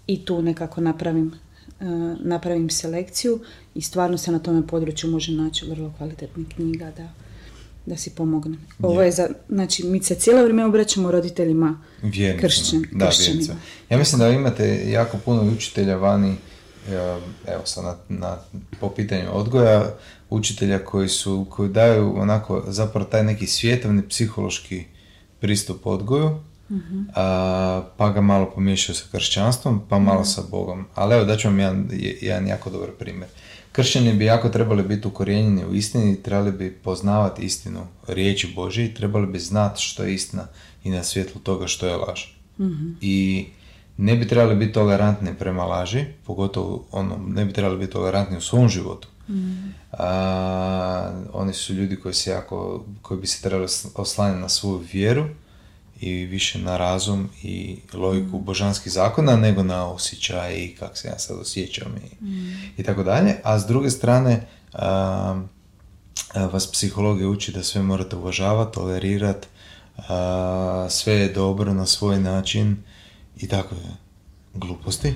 I 0.07 0.25
tu 0.25 0.43
nekako 0.43 0.81
napravim, 0.81 1.35
e, 1.81 1.85
napravim 2.21 2.71
selekciju 2.71 3.41
i 3.75 3.83
stvarno 3.83 4.19
se 4.19 4.33
na 4.33 4.39
tome 4.39 4.67
području 4.67 5.11
može 5.11 5.33
naći 5.33 5.67
vrlo 5.71 5.93
kvalitetnih 5.99 6.47
knjiga 6.55 6.93
da, 6.97 7.09
da 7.89 7.97
si 7.97 8.11
pomogne. 8.11 8.57
Ovo 8.83 9.03
je 9.03 9.11
za, 9.13 9.29
znači 9.49 9.87
mi 9.87 10.03
se 10.03 10.15
cijelo 10.15 10.43
vrijeme 10.43 10.65
obraćamo 10.65 11.11
roditeljima 11.11 11.81
Vjernicima. 12.03 12.41
kršćan, 12.41 12.85
Da, 12.93 13.07
kršćanima. 13.07 13.55
Ja 13.91 13.99
mislim 13.99 14.19
da 14.19 14.29
imate 14.29 14.91
jako 14.91 15.19
puno 15.25 15.43
učitelja 15.43 15.97
vani, 15.97 16.35
e, 16.89 17.19
evo 17.47 17.63
sad 17.65 17.85
na, 17.85 17.97
na, 18.09 18.39
po 18.81 18.91
pitanju 18.91 19.25
odgoja, 19.33 19.95
učitelja 20.31 20.85
koji 20.85 21.09
su, 21.09 21.47
koji 21.51 21.69
daju 21.69 22.15
onako 22.21 22.65
zapravo 22.67 23.05
taj 23.07 23.25
neki 23.25 23.47
svjetovni 23.47 24.09
psihološki 24.09 24.85
pristup 25.41 25.87
odgoju, 25.87 26.41
pa 27.97 28.11
ga 28.15 28.21
malo 28.21 28.51
pomiješaju 28.55 28.97
sa 28.97 29.05
kršćanstvom, 29.13 29.83
pa 29.89 29.99
malo 29.99 30.25
sa 30.25 30.43
Bogom. 30.51 30.87
Ali 30.95 31.15
evo, 31.15 31.25
daću 31.25 31.49
vam 31.49 31.59
jedan, 31.59 31.89
jedan 32.21 32.47
jako 32.47 32.71
dobar 32.71 32.91
primjer. 32.99 33.29
Kršćani 33.79 34.13
bi 34.13 34.25
jako 34.25 34.49
trebali 34.49 34.83
biti 34.83 35.09
ukorijenjeni 35.09 35.65
u 35.65 35.75
istini, 35.75 36.23
trebali 36.23 36.53
bi 36.53 36.73
poznavati 36.73 37.43
istinu 37.43 37.81
riječi 38.09 38.53
Božje 38.57 38.95
trebali 38.95 39.27
bi 39.27 39.39
znati 39.39 39.83
što 39.83 40.03
je 40.03 40.15
istina 40.15 40.47
i 40.85 40.91
na 40.91 41.03
svjetlu 41.03 41.41
toga 41.41 41.67
što 41.67 41.87
je 41.87 41.97
laž. 41.97 42.21
I 43.01 43.47
ne 43.97 44.17
bi 44.17 44.29
trebali 44.29 44.57
biti 44.57 44.73
tolerantni 44.73 45.35
prema 45.39 45.65
laži, 45.65 46.05
pogotovo 46.27 46.85
ono, 46.91 47.17
ne 47.29 47.45
bi 47.45 47.53
trebali 47.53 47.79
biti 47.79 47.93
tolerantni 47.93 48.37
u 48.37 48.41
svom 48.41 48.69
životu. 48.69 49.09
oni 51.33 51.53
su 51.53 51.75
ljudi 51.75 51.97
koji 51.97 52.15
se 52.15 52.31
jako, 52.31 52.85
koji 53.03 53.21
bi 53.21 53.27
se 53.27 53.43
trebali 53.43 53.69
oslanjati 53.95 54.41
na 54.41 54.49
svoju 54.49 54.83
vjeru 54.93 55.25
i 56.01 56.27
više 56.27 56.59
na 56.59 56.77
razum 56.77 57.29
i 57.43 57.77
logiku 57.93 58.39
božanskih 58.39 58.93
zakona 58.93 59.37
nego 59.37 59.63
na 59.63 59.87
osjećaj 59.87 60.55
i 60.55 60.77
kako 60.79 60.97
se 60.97 61.09
ja 61.09 61.19
sad 61.19 61.41
osjećam 61.41 61.97
i, 61.97 62.27
i 62.77 62.83
tako 62.83 63.03
dalje. 63.03 63.37
A 63.45 63.59
s 63.59 63.67
druge 63.67 63.91
strane 63.91 64.47
vas 66.35 66.73
psihologija 66.73 67.29
uči 67.29 67.53
da 67.53 67.63
sve 67.63 67.83
morate 67.83 68.17
uvažavati, 68.17 68.75
tolerirati, 68.75 69.49
sve 70.91 71.15
je 71.15 71.33
dobro 71.33 71.75
na 71.75 71.87
svoj 71.87 72.21
način 72.21 72.77
i 73.37 73.49
tako 73.49 73.75
je. 73.75 73.97
Gluposti. 74.55 75.15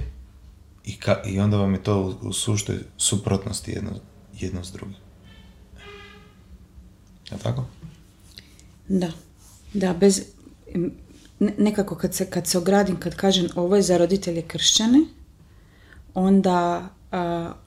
I, 0.85 0.97
ka, 0.97 1.23
I 1.27 1.41
onda 1.41 1.57
vam 1.57 1.75
je 1.75 1.83
to 1.83 2.01
u, 2.01 2.29
u 2.29 2.33
suštoj 2.33 2.79
suprotnosti 2.97 3.71
jedno, 3.71 3.91
jedno 4.39 4.65
s 4.65 4.73
drugim. 4.73 4.97
Je 7.31 7.39
tako? 7.39 7.65
Da. 8.89 9.11
Da, 9.75 9.95
bez, 9.95 10.23
nekako 11.59 11.95
kad 11.95 12.15
se, 12.15 12.31
kad 12.31 12.47
se 12.47 12.59
ogradim, 12.59 13.01
kad 13.01 13.15
kažem 13.17 13.49
ovo 13.55 13.77
je 13.77 13.83
za 13.83 13.97
roditelje 13.97 14.43
kršćane, 14.43 15.05
onda, 16.15 16.89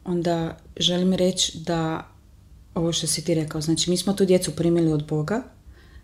onda 0.04 0.58
želim 0.78 1.14
reći 1.14 1.58
da 1.58 2.08
ovo 2.76 2.92
što 2.92 3.08
si 3.08 3.26
ti 3.26 3.34
rekao, 3.34 3.62
znači 3.62 3.90
mi 3.90 3.98
smo 3.98 4.14
tu 4.14 4.26
djecu 4.26 4.56
primili 4.56 4.94
od 4.94 5.08
Boga, 5.08 5.44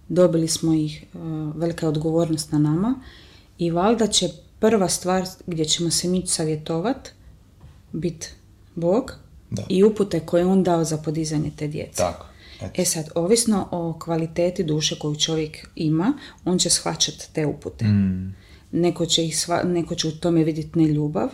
dobili 0.08 0.48
smo 0.48 0.74
ih, 0.74 1.04
velika 1.56 1.88
odgovornost 1.88 2.52
na 2.52 2.60
nama 2.60 2.96
i 3.58 3.72
valjda 3.72 4.08
će 4.08 4.30
prva 4.60 4.90
stvar 4.90 5.26
gdje 5.48 5.66
ćemo 5.66 5.92
se 5.92 6.08
mi 6.08 6.28
savjetovat 6.28 7.10
biti 7.92 8.28
Bog 8.76 9.14
i 9.70 9.84
upute 9.84 10.20
koje 10.20 10.46
on 10.46 10.64
dao 10.64 10.84
za 10.84 10.98
podizanje 10.98 11.52
te 11.58 11.68
djece. 11.68 11.98
Tako. 11.98 12.26
E 12.76 12.86
sad, 12.86 13.10
ovisno 13.16 13.68
o 13.72 14.00
kvaliteti 14.00 14.64
duše 14.64 15.00
koju 15.00 15.16
čovjek 15.16 15.68
ima, 15.76 16.14
on 16.46 16.58
će 16.58 16.70
shvaćati 16.70 17.34
te 17.34 17.46
upute. 17.46 17.86
Mm. 17.86 18.36
Neko, 18.72 19.06
će 19.06 19.26
ih 19.26 19.36
neko 19.66 19.96
će 19.96 20.08
u 20.08 20.12
tome 20.12 20.44
vidjeti 20.44 20.80
ne 20.80 20.88
ljubav, 20.88 21.30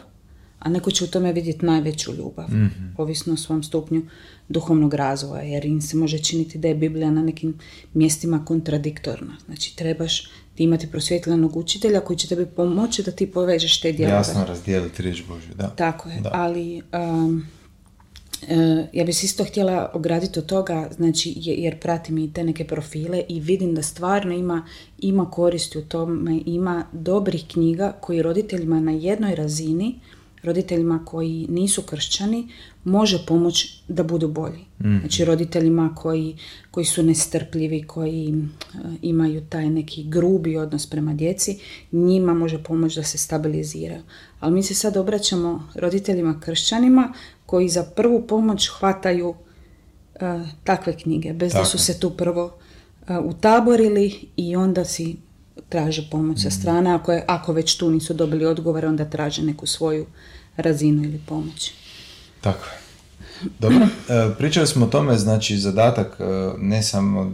a 0.60 0.70
neko 0.70 0.92
će 0.92 1.04
u 1.04 1.08
tome 1.08 1.34
vidjeti 1.34 1.66
najveću 1.66 2.14
ljubav, 2.14 2.50
mm 2.50 2.94
ovisno 2.98 3.34
o 3.34 3.38
svom 3.38 3.64
stupnju 3.64 4.02
duhovnog 4.50 4.94
razvoja, 4.94 5.42
jer 5.42 5.66
im 5.66 5.82
se 5.82 5.98
može 5.98 6.20
činiti 6.20 6.58
da 6.58 6.68
je 6.68 6.76
Biblija 6.76 7.12
na 7.12 7.22
nekim 7.22 7.58
mjestima 7.94 8.46
kontradiktorna. 8.46 9.38
Znači, 9.46 9.76
trebaš 9.76 10.30
ti 10.56 10.64
imati 10.64 10.92
prosvjetljenog 10.92 11.58
učitelja 11.58 12.00
koji 12.00 12.18
će 12.18 12.28
tebi 12.28 12.46
pomoći 12.46 13.04
da 13.04 13.12
ti 13.12 13.32
povežeš 13.32 13.82
te 13.82 13.92
dijelove. 13.92 14.18
Jasno 14.18 14.46
razdijeliti 14.46 15.02
riječ 15.02 15.24
Božju, 15.28 15.54
da. 15.56 15.68
Tako 15.70 16.10
je, 16.10 16.22
ali 16.32 16.82
um, 16.94 17.46
ja 18.94 19.04
bih 19.04 19.18
se 19.18 19.26
isto 19.26 19.44
htjela 19.44 19.92
ograditi 19.94 20.40
od 20.40 20.46
toga, 20.46 20.90
znači, 20.96 21.34
jer 21.36 21.80
pratim 21.80 22.18
i 22.18 22.34
te 22.34 22.44
neke 22.44 22.68
profile 22.68 23.24
i 23.30 23.40
vidim 23.40 23.76
da 23.76 23.82
stvarno 23.82 24.34
ima, 24.34 24.66
ima 25.00 25.32
koristi 25.32 25.78
u 25.78 25.86
tome, 25.86 26.42
ima 26.46 26.86
dobrih 26.92 27.44
knjiga 27.48 27.98
koji 28.02 28.22
roditeljima 28.22 28.80
na 28.80 28.92
jednoj 28.92 29.36
razini, 29.36 30.00
roditeljima 30.44 31.06
koji 31.06 31.46
nisu 31.50 31.82
kršćani, 31.82 32.48
može 32.84 33.26
pomoći 33.28 33.82
da 33.88 34.04
budu 34.04 34.28
bolji. 34.28 34.66
mm 34.80 35.00
Znači 35.00 35.26
roditeljima 35.26 35.96
koji, 35.96 36.38
koji 36.72 36.86
su 36.86 37.04
nestrpljivi, 37.04 37.84
koji 37.84 38.30
e, 38.30 38.78
imaju 39.02 39.42
taj 39.50 39.70
neki 39.70 40.04
grubi 40.04 40.58
odnos 40.58 40.90
prema 40.90 41.14
djeci, 41.14 41.60
njima 41.92 42.34
može 42.34 42.64
pomoći 42.64 42.96
da 43.00 43.04
se 43.04 43.18
stabiliziraju. 43.18 44.02
Ali 44.40 44.54
mi 44.54 44.64
se 44.64 44.74
sad 44.74 44.98
obraćamo 44.98 45.70
roditeljima 45.76 46.40
kršćanima 46.40 47.14
koji 47.46 47.70
za 47.70 47.84
prvu 47.84 48.28
pomoć 48.28 48.70
hvataju 48.80 49.36
e, 50.16 50.40
takve 50.64 50.98
knjige, 50.98 51.34
bez 51.34 51.54
da 51.54 51.66
su 51.66 51.78
se 51.78 52.00
tu 52.00 52.10
prvo 52.10 52.46
uh, 52.46 53.26
utaborili 53.26 54.14
i 54.36 54.56
onda 54.56 54.86
si 54.86 55.16
traže 55.70 56.08
pomoć 56.12 56.42
sa 56.42 56.48
mm. 56.48 56.52
strane. 56.52 56.94
Ako, 56.94 57.12
je, 57.12 57.26
ako 57.28 57.54
već 57.54 57.78
tu 57.78 57.92
nisu 57.92 58.14
dobili 58.14 58.46
odgovor, 58.46 58.86
onda 58.86 59.06
traže 59.06 59.44
neku 59.44 59.66
svoju 59.66 60.06
razinu 60.58 61.04
ili 61.04 61.22
pomoć. 61.26 61.72
Tako 62.42 62.66
je. 62.66 62.88
Dobro, 63.60 63.88
e, 64.10 64.36
pričali 64.38 64.68
smo 64.68 64.86
o 64.86 64.90
tome, 64.90 65.18
znači 65.18 65.58
zadatak, 65.58 66.18
ne 66.58 66.84
samo 66.84 67.32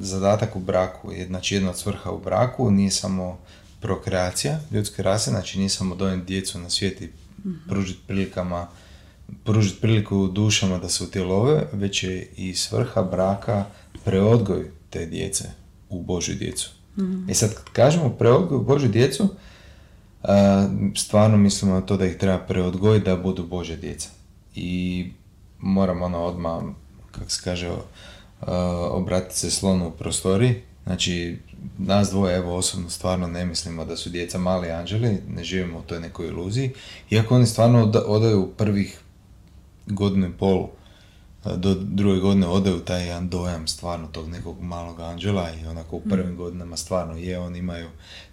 zadatak 0.00 0.56
u 0.56 0.60
braku, 0.60 1.12
znači 1.26 1.54
jedna 1.54 1.70
od 1.70 1.78
svrha 1.78 2.10
u 2.10 2.18
braku 2.18 2.70
nije 2.70 2.90
samo 2.90 3.38
prokreacija 3.80 4.60
ljudske 4.70 5.02
rase, 5.02 5.30
znači 5.30 5.58
nije 5.58 5.68
samo 5.68 5.94
donijeti 5.94 6.26
djecu 6.26 6.58
na 6.58 6.70
svijet 6.70 7.00
i 7.00 7.08
mhm. 7.44 7.68
pružiti 7.68 8.00
prilikama 8.06 8.66
pružiti 9.44 9.80
priliku 9.80 10.28
dušama 10.28 10.78
da 10.78 10.88
se 10.88 11.04
utjelove, 11.04 11.66
već 11.72 12.02
je 12.04 12.28
i 12.36 12.54
svrha 12.54 13.02
braka 13.02 13.64
preodgoj 14.04 14.70
te 14.90 15.06
djece 15.06 15.44
u 15.88 16.02
Božju 16.02 16.34
djecu. 16.34 16.70
Mm 16.98 17.30
I 17.30 17.34
sad 17.34 17.54
kad 17.54 17.64
kažemo 17.72 18.10
preodgoj 18.10 18.58
Božju 18.58 18.88
djecu, 18.88 19.28
stvarno 20.96 21.36
mislimo 21.36 21.74
na 21.74 21.80
to 21.80 21.96
da 21.96 22.06
ih 22.06 22.16
treba 22.16 22.38
preodgojiti 22.38 23.04
da 23.04 23.16
budu 23.16 23.46
Božja 23.46 23.76
djeca. 23.76 24.08
I 24.54 25.06
moram 25.58 26.02
ono 26.02 26.18
odmah, 26.18 26.62
kako 27.10 27.30
se 27.30 27.40
kaže, 27.44 27.70
obratiti 28.90 29.38
se 29.38 29.50
slonu 29.50 29.88
u 29.88 29.90
prostori. 29.90 30.62
Znači, 30.84 31.38
nas 31.78 32.10
dvoje, 32.10 32.36
evo 32.36 32.56
osobno 32.56 32.90
stvarno 32.90 33.26
ne 33.26 33.44
mislimo 33.44 33.84
da 33.84 33.96
su 33.96 34.10
djeca 34.10 34.38
mali 34.38 34.70
anđeli, 34.70 35.18
ne 35.28 35.44
živimo 35.44 35.78
u 35.78 35.82
toj 35.82 36.00
nekoj 36.00 36.26
iluziji, 36.26 36.72
iako 37.10 37.34
oni 37.34 37.46
stvarno 37.46 37.92
odaju 38.06 38.52
prvih 38.56 39.00
godinu 39.86 40.26
i 40.26 40.32
pol 40.38 40.68
do 41.56 41.74
druge 41.74 42.20
godine 42.20 42.46
odaju 42.46 42.80
taj 42.80 43.06
jedan 43.06 43.28
dojam 43.28 43.66
stvarno 43.66 44.06
tog 44.06 44.28
nekog 44.28 44.62
malog 44.62 45.00
anđela 45.00 45.50
i 45.50 45.66
onako 45.66 45.96
u 45.96 46.00
prvim 46.00 46.32
mm. 46.32 46.36
godinama 46.36 46.76
stvarno 46.76 47.16
je, 47.16 47.38
oni 47.38 47.58
imaju 47.58 47.88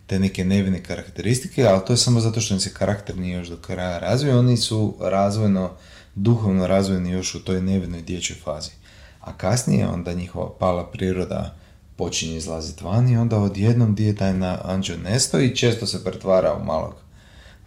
te 0.07 0.19
neke 0.19 0.45
nevine 0.45 0.83
karakteristike, 0.83 1.67
ali 1.67 1.81
to 1.87 1.93
je 1.93 1.97
samo 1.97 2.19
zato 2.19 2.41
što 2.41 2.53
im 2.53 2.59
se 2.59 2.73
karakter 2.73 3.17
nije 3.17 3.37
još 3.37 3.47
do 3.47 3.57
kraja 3.57 3.99
razvio, 3.99 4.39
oni 4.39 4.57
su 4.57 4.95
razvojno, 4.99 5.71
duhovno 6.15 6.67
razvojni 6.67 7.11
još 7.11 7.35
u 7.35 7.43
toj 7.43 7.61
nevinoj 7.61 8.01
dječjoj 8.01 8.39
fazi. 8.43 8.71
A 9.19 9.37
kasnije 9.37 9.87
onda 9.87 10.13
njihova 10.13 10.49
pala 10.59 10.91
priroda 10.91 11.55
počinje 11.95 12.37
izlaziti 12.37 12.83
van 12.83 13.09
i 13.09 13.17
onda 13.17 13.37
odjednom 13.37 13.93
gdje 13.93 14.15
taj 14.15 14.33
anđel 14.63 14.97
nesto 15.03 15.39
i 15.39 15.55
često 15.55 15.87
se 15.87 16.03
pretvara 16.03 16.53
u 16.53 16.65
malog 16.65 16.93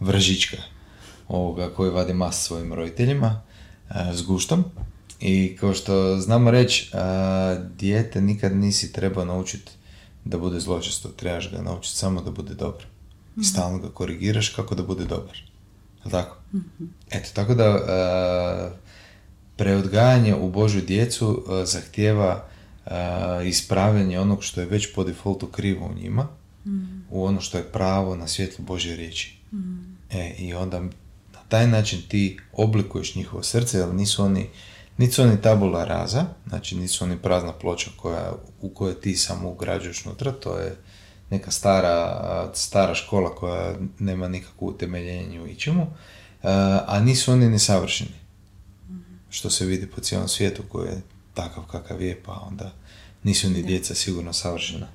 vržička 0.01 0.57
ovoga 1.29 1.71
koji 1.77 1.91
vadi 1.91 2.13
mas 2.13 2.43
svojim 2.43 2.73
roditeljima 2.73 3.43
E, 3.91 4.13
s 4.13 4.23
guštom. 4.23 4.65
I 5.21 5.57
kao 5.61 5.75
što 5.75 6.21
znamo 6.21 6.51
reći, 6.51 6.91
e, 6.93 6.99
dijete 7.79 8.21
nikad 8.21 8.57
nisi 8.57 8.93
trebao 8.93 9.25
naučiti 9.25 9.73
da 10.25 10.39
bude 10.39 10.61
zločesto, 10.61 11.09
trebaš 11.09 11.51
ga 11.51 11.63
naučiti 11.63 11.97
samo 11.97 12.23
da 12.23 12.31
bude 12.31 12.55
dobro. 12.55 12.87
I 13.37 13.41
mhm. 13.41 13.43
stalno 13.43 13.79
ga 13.79 13.89
korigiraš 13.89 14.49
kako 14.49 14.75
da 14.75 14.83
bude 14.83 15.05
dobar. 15.05 15.39
tako? 16.11 16.37
Mhm. 16.55 16.85
Eto, 17.11 17.29
tako 17.35 17.55
da 17.55 17.75
uh, 17.75 18.79
preodgajanje 19.57 20.35
u 20.35 20.51
Božju 20.51 20.83
djecu 20.83 21.45
zahtijeva 21.65 22.49
ispravljanje 23.45 24.21
onog 24.21 24.45
što 24.45 24.61
je 24.61 24.67
već 24.67 24.95
po 24.95 25.05
defaultu 25.05 25.47
krivo 25.47 25.87
u 25.87 25.95
njima, 25.95 26.29
mhm. 26.67 27.01
u 27.11 27.25
ono 27.25 27.41
što 27.41 27.59
je 27.59 27.65
pravo 27.65 28.17
na 28.17 28.29
svjetlu 28.29 28.65
Božje 28.65 28.97
riječi. 28.97 29.39
E, 30.11 30.35
I 30.39 30.55
onda 30.55 30.83
taj 31.49 31.67
način 31.67 32.03
ti 32.09 32.39
oblikuješ 32.53 33.15
njihovo 33.15 33.43
srce, 33.43 33.79
jer 33.79 33.95
nisu 33.95 34.25
oni, 34.25 34.49
nisu 34.99 35.23
oni 35.23 35.43
tabula 35.43 35.85
raza, 35.85 36.25
znači 36.47 36.77
nisu 36.77 37.05
oni 37.05 37.19
prazna 37.19 37.53
ploča 37.53 37.91
koja, 37.97 38.33
u 38.61 38.69
kojoj 38.69 39.01
ti 39.01 39.17
samo 39.17 39.51
ugrađuješ 39.51 40.07
unutra, 40.07 40.33
to 40.33 40.59
je 40.59 40.77
neka 41.31 41.51
stara, 41.51 42.51
stara 42.55 42.95
škola 42.95 43.35
koja 43.35 43.75
nema 43.99 44.29
nikakvu 44.29 44.69
utemeljenje 44.69 45.41
u 45.41 45.47
ičemu, 45.47 45.87
a 46.87 47.01
nisu 47.01 47.33
oni 47.33 47.49
nesavršeni. 47.49 48.19
Što 49.31 49.51
se 49.51 49.65
vidi 49.65 49.87
po 49.87 50.01
cijelom 50.01 50.29
svijetu 50.29 50.63
koji 50.69 50.89
je 50.89 51.03
takav 51.35 51.65
kakav 51.65 52.03
je, 52.03 52.21
pa 52.27 52.33
onda 52.33 52.73
nisu 53.23 53.51
ni 53.51 53.63
djeca 53.63 53.95
sigurno 53.95 54.33
savršena. 54.33 54.87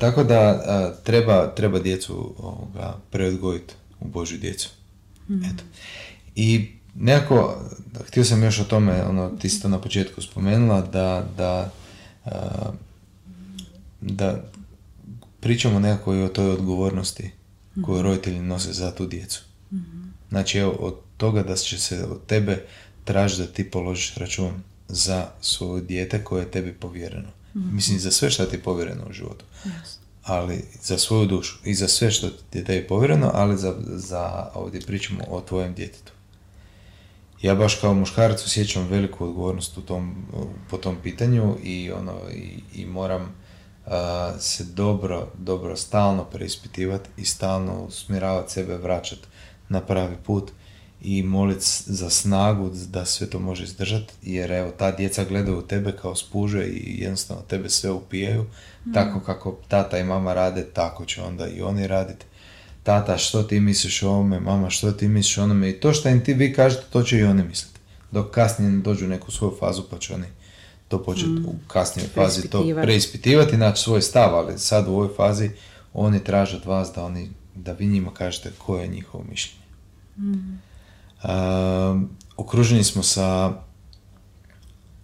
tako 0.00 0.24
da 0.24 0.94
treba, 1.04 1.54
treba 1.54 1.78
djecu 1.78 2.34
ovoga, 2.38 2.96
preodgojiti 3.10 3.74
u 4.00 4.08
Božju 4.08 4.38
djecu. 4.38 4.70
Mm. 5.28 5.44
Eto. 5.44 5.64
I 6.34 6.77
nekako, 7.00 7.60
htio 8.06 8.24
sam 8.24 8.42
još 8.42 8.60
o 8.60 8.64
tome, 8.64 9.04
ono, 9.04 9.28
ti 9.28 9.48
si 9.48 9.62
to 9.62 9.68
na 9.68 9.80
početku 9.80 10.22
spomenula, 10.22 10.80
da, 10.80 11.26
da, 11.36 11.70
da 14.00 14.42
pričamo 15.40 15.80
nekako 15.80 16.14
i 16.14 16.22
o 16.22 16.28
toj 16.28 16.50
odgovornosti 16.50 17.30
koju 17.84 18.02
roditelji 18.02 18.40
nose 18.40 18.72
za 18.72 18.94
tu 18.94 19.06
djecu. 19.06 19.42
Znači, 20.28 20.58
evo, 20.58 20.70
od 20.70 20.94
toga 21.16 21.42
da 21.42 21.56
će 21.56 21.78
se 21.78 22.04
od 22.04 22.26
tebe 22.26 22.64
traži 23.04 23.38
da 23.38 23.46
ti 23.46 23.70
položiš 23.70 24.14
račun 24.14 24.50
za 24.88 25.28
svoje 25.40 25.82
dijete 25.82 26.24
koje 26.24 26.42
je 26.42 26.50
tebi 26.50 26.72
povjereno. 26.72 27.28
Mislim, 27.54 27.98
za 27.98 28.10
sve 28.10 28.30
što 28.30 28.44
ti 28.44 28.56
je 28.56 28.62
povjereno 28.62 29.04
u 29.10 29.12
životu. 29.12 29.44
Ali 30.22 30.64
za 30.82 30.98
svoju 30.98 31.26
dušu 31.26 31.58
i 31.64 31.74
za 31.74 31.88
sve 31.88 32.10
što 32.10 32.30
ti 32.30 32.58
je 32.58 32.64
tebi 32.64 32.86
povjereno, 32.86 33.30
ali 33.34 33.58
za, 33.58 33.74
za 33.86 34.50
ovdje 34.54 34.80
pričamo 34.80 35.24
o 35.28 35.40
tvojem 35.40 35.74
djetetu. 35.74 36.12
Ja 37.42 37.54
baš 37.54 37.74
kao 37.74 37.94
muškarac 37.94 38.44
osjećam 38.44 38.88
veliku 38.88 39.24
odgovornost 39.24 39.78
u 39.78 39.82
tom, 39.82 40.26
po 40.70 40.76
tom 40.76 40.96
pitanju 41.02 41.56
i, 41.62 41.92
ono, 41.92 42.14
i, 42.34 42.80
i 42.80 42.86
moram 42.86 43.34
se 44.38 44.64
dobro, 44.64 45.28
dobro 45.38 45.76
stalno 45.76 46.24
preispitivati 46.24 47.08
i 47.16 47.24
stalno 47.24 47.84
usmjeravati 47.84 48.52
sebe, 48.52 48.76
vraćati 48.76 49.22
na 49.68 49.80
pravi 49.80 50.16
put 50.26 50.50
i 51.02 51.22
moliti 51.22 51.66
za 51.86 52.10
snagu 52.10 52.70
da 52.88 53.04
sve 53.04 53.30
to 53.30 53.38
može 53.38 53.64
izdržati, 53.64 54.14
jer 54.22 54.52
evo, 54.52 54.70
ta 54.78 54.90
djeca 54.90 55.24
gledaju 55.24 55.58
u 55.58 55.62
tebe 55.62 55.92
kao 55.92 56.14
spuže 56.14 56.64
i 56.64 57.00
jednostavno 57.02 57.42
tebe 57.42 57.68
sve 57.68 57.90
upijaju, 57.90 58.42
mm. 58.42 58.92
tako 58.92 59.20
kako 59.20 59.58
tata 59.68 59.98
i 59.98 60.04
mama 60.04 60.34
rade, 60.34 60.64
tako 60.64 61.04
će 61.04 61.22
onda 61.22 61.48
i 61.48 61.62
oni 61.62 61.86
raditi. 61.86 62.26
Tata, 62.88 63.18
što 63.18 63.42
ti 63.42 63.60
misliš 63.60 64.02
o 64.02 64.08
ovome, 64.08 64.40
mama, 64.40 64.70
što 64.70 64.92
ti 64.92 65.08
misliš 65.08 65.38
o 65.38 65.42
onome 65.42 65.70
i 65.70 65.80
to 65.80 65.92
što 65.92 66.08
im 66.08 66.24
ti 66.24 66.34
vi 66.34 66.52
kažete, 66.52 66.82
to 66.90 67.02
će 67.02 67.18
i 67.18 67.22
oni 67.22 67.42
misliti. 67.42 67.78
Dok 68.10 68.30
kasnije 68.30 68.70
dođu 68.70 69.04
u 69.04 69.08
neku 69.08 69.30
svoju 69.30 69.56
fazu, 69.60 69.82
pa 69.90 69.98
će 69.98 70.14
oni 70.14 70.26
to 70.88 71.02
početi 71.02 71.28
mm. 71.28 71.46
u 71.46 71.54
kasnijoj 71.66 72.08
fazi 72.08 72.48
to 72.48 72.64
preispitivati, 72.82 73.56
naći 73.56 73.82
svoj 73.82 74.02
stav, 74.02 74.34
ali 74.34 74.58
sad 74.58 74.88
u 74.88 74.90
ovoj 74.90 75.08
fazi 75.16 75.50
oni 75.92 76.24
traže 76.24 76.56
od 76.56 76.64
vas 76.64 76.92
da, 76.94 77.04
oni, 77.04 77.30
da 77.54 77.72
vi 77.72 77.86
njima 77.86 78.14
kažete 78.14 78.52
koje 78.58 78.82
je 78.82 78.88
njihovo 78.88 79.24
mišljenje. 79.30 79.64
Mm. 80.16 80.60
okruženi 82.36 82.84
smo 82.84 83.02
sa, 83.02 83.52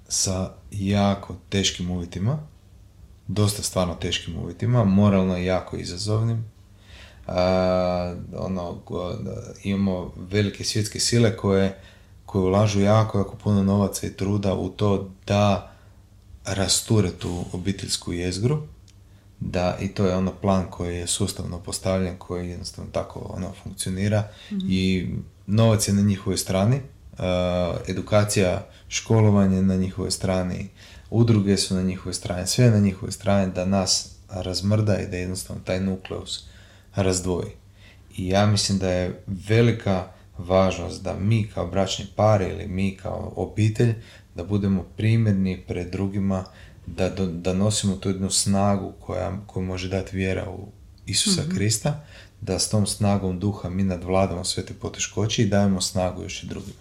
sa 0.08 0.50
jako 0.70 1.36
teškim 1.48 1.90
uvjetima, 1.90 2.38
dosta 3.28 3.62
stvarno 3.62 3.94
teškim 3.94 4.36
uvjetima, 4.36 4.84
moralno 4.84 5.36
jako 5.36 5.76
izazovnim. 5.76 6.53
Ono, 8.36 8.78
imamo 9.62 10.12
velike 10.16 10.64
svjetske 10.64 11.00
sile 11.00 11.36
koje, 11.36 11.78
koje 12.26 12.42
ulažu 12.42 12.80
jako, 12.80 13.18
jako 13.18 13.36
puno 13.36 13.62
novaca 13.62 14.06
i 14.06 14.12
truda 14.12 14.54
u 14.54 14.68
to 14.68 15.10
da 15.26 15.72
rasture 16.44 17.10
tu 17.10 17.44
obiteljsku 17.52 18.12
jezgru, 18.12 18.62
da 19.40 19.76
i 19.80 19.88
to 19.88 20.06
je 20.06 20.16
ono 20.16 20.32
plan 20.32 20.66
koji 20.70 20.96
je 20.96 21.06
sustavno 21.06 21.58
postavljen, 21.58 22.16
koji 22.18 22.48
jednostavno 22.48 22.90
tako 22.90 23.20
ono 23.36 23.52
funkcionira 23.62 24.28
mhm. 24.52 24.66
i 24.68 25.08
novac 25.46 25.88
je 25.88 25.94
na 25.94 26.02
njihovoj 26.02 26.36
strani, 26.36 26.76
uh, 26.76 27.18
edukacija, 27.88 28.66
školovanje 28.88 29.62
na 29.62 29.76
njihovoj 29.76 30.10
strani, 30.10 30.68
udruge 31.10 31.56
su 31.56 31.74
na 31.74 31.82
njihovoj 31.82 32.14
strani, 32.14 32.46
sve 32.46 32.64
je 32.64 32.70
na 32.70 32.78
njihovoj 32.78 33.12
strani 33.12 33.52
da 33.52 33.64
nas 33.64 34.10
razmrda 34.28 34.98
i 34.98 35.06
da 35.06 35.16
jednostavno 35.16 35.62
taj 35.64 35.80
nukleus 35.80 36.44
razdvoji. 36.94 37.50
I 38.16 38.28
ja 38.28 38.46
mislim 38.46 38.78
da 38.78 38.90
je 38.90 39.22
velika 39.26 40.06
važnost 40.38 41.02
da 41.02 41.16
mi 41.20 41.48
kao 41.54 41.66
bračni 41.66 42.06
par 42.16 42.42
ili 42.42 42.68
mi 42.68 42.96
kao 42.96 43.32
obitelj 43.36 43.94
da 44.34 44.44
budemo 44.44 44.82
primjerni 44.96 45.62
pred 45.68 45.90
drugima, 45.90 46.44
da, 46.86 47.08
da 47.18 47.54
nosimo 47.54 47.96
tu 47.96 48.08
jednu 48.08 48.30
snagu 48.30 48.92
koja, 49.00 49.38
koju 49.46 49.66
može 49.66 49.88
dati 49.88 50.16
vjera 50.16 50.50
u 50.50 50.68
Isusa 51.06 51.42
mm 51.42 51.54
Krista, 51.54 52.04
da 52.40 52.58
s 52.58 52.70
tom 52.70 52.86
snagom 52.86 53.38
duha 53.38 53.68
mi 53.68 53.82
nadvladamo 53.82 54.44
sve 54.44 54.66
te 54.66 54.74
poteškoće 54.74 55.42
i 55.42 55.48
dajemo 55.48 55.80
snagu 55.80 56.22
još 56.22 56.42
i 56.42 56.46
drugima. 56.46 56.80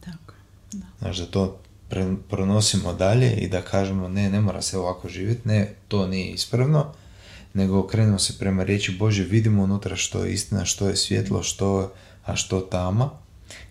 Tako, 0.00 0.34
da. 0.72 0.86
Znači 0.98 1.20
da 1.20 1.26
to 1.26 1.58
pronosimo 2.28 2.92
dalje 2.92 3.32
i 3.32 3.48
da 3.48 3.62
kažemo 3.62 4.08
ne, 4.08 4.30
ne 4.30 4.40
mora 4.40 4.62
se 4.62 4.78
ovako 4.78 5.08
živjeti, 5.08 5.48
ne, 5.48 5.74
to 5.88 6.06
nije 6.06 6.30
ispravno, 6.30 6.92
nego 7.54 7.78
okrenemo 7.78 8.18
se 8.18 8.38
prema 8.38 8.64
riječi 8.64 8.96
Bože, 8.98 9.24
vidimo 9.24 9.62
unutra 9.62 9.96
što 9.96 10.24
je 10.24 10.32
istina, 10.32 10.64
što 10.64 10.88
je 10.88 10.96
svjetlo, 10.96 11.42
što, 11.42 11.92
a 12.24 12.36
što 12.36 12.60
tama 12.60 13.10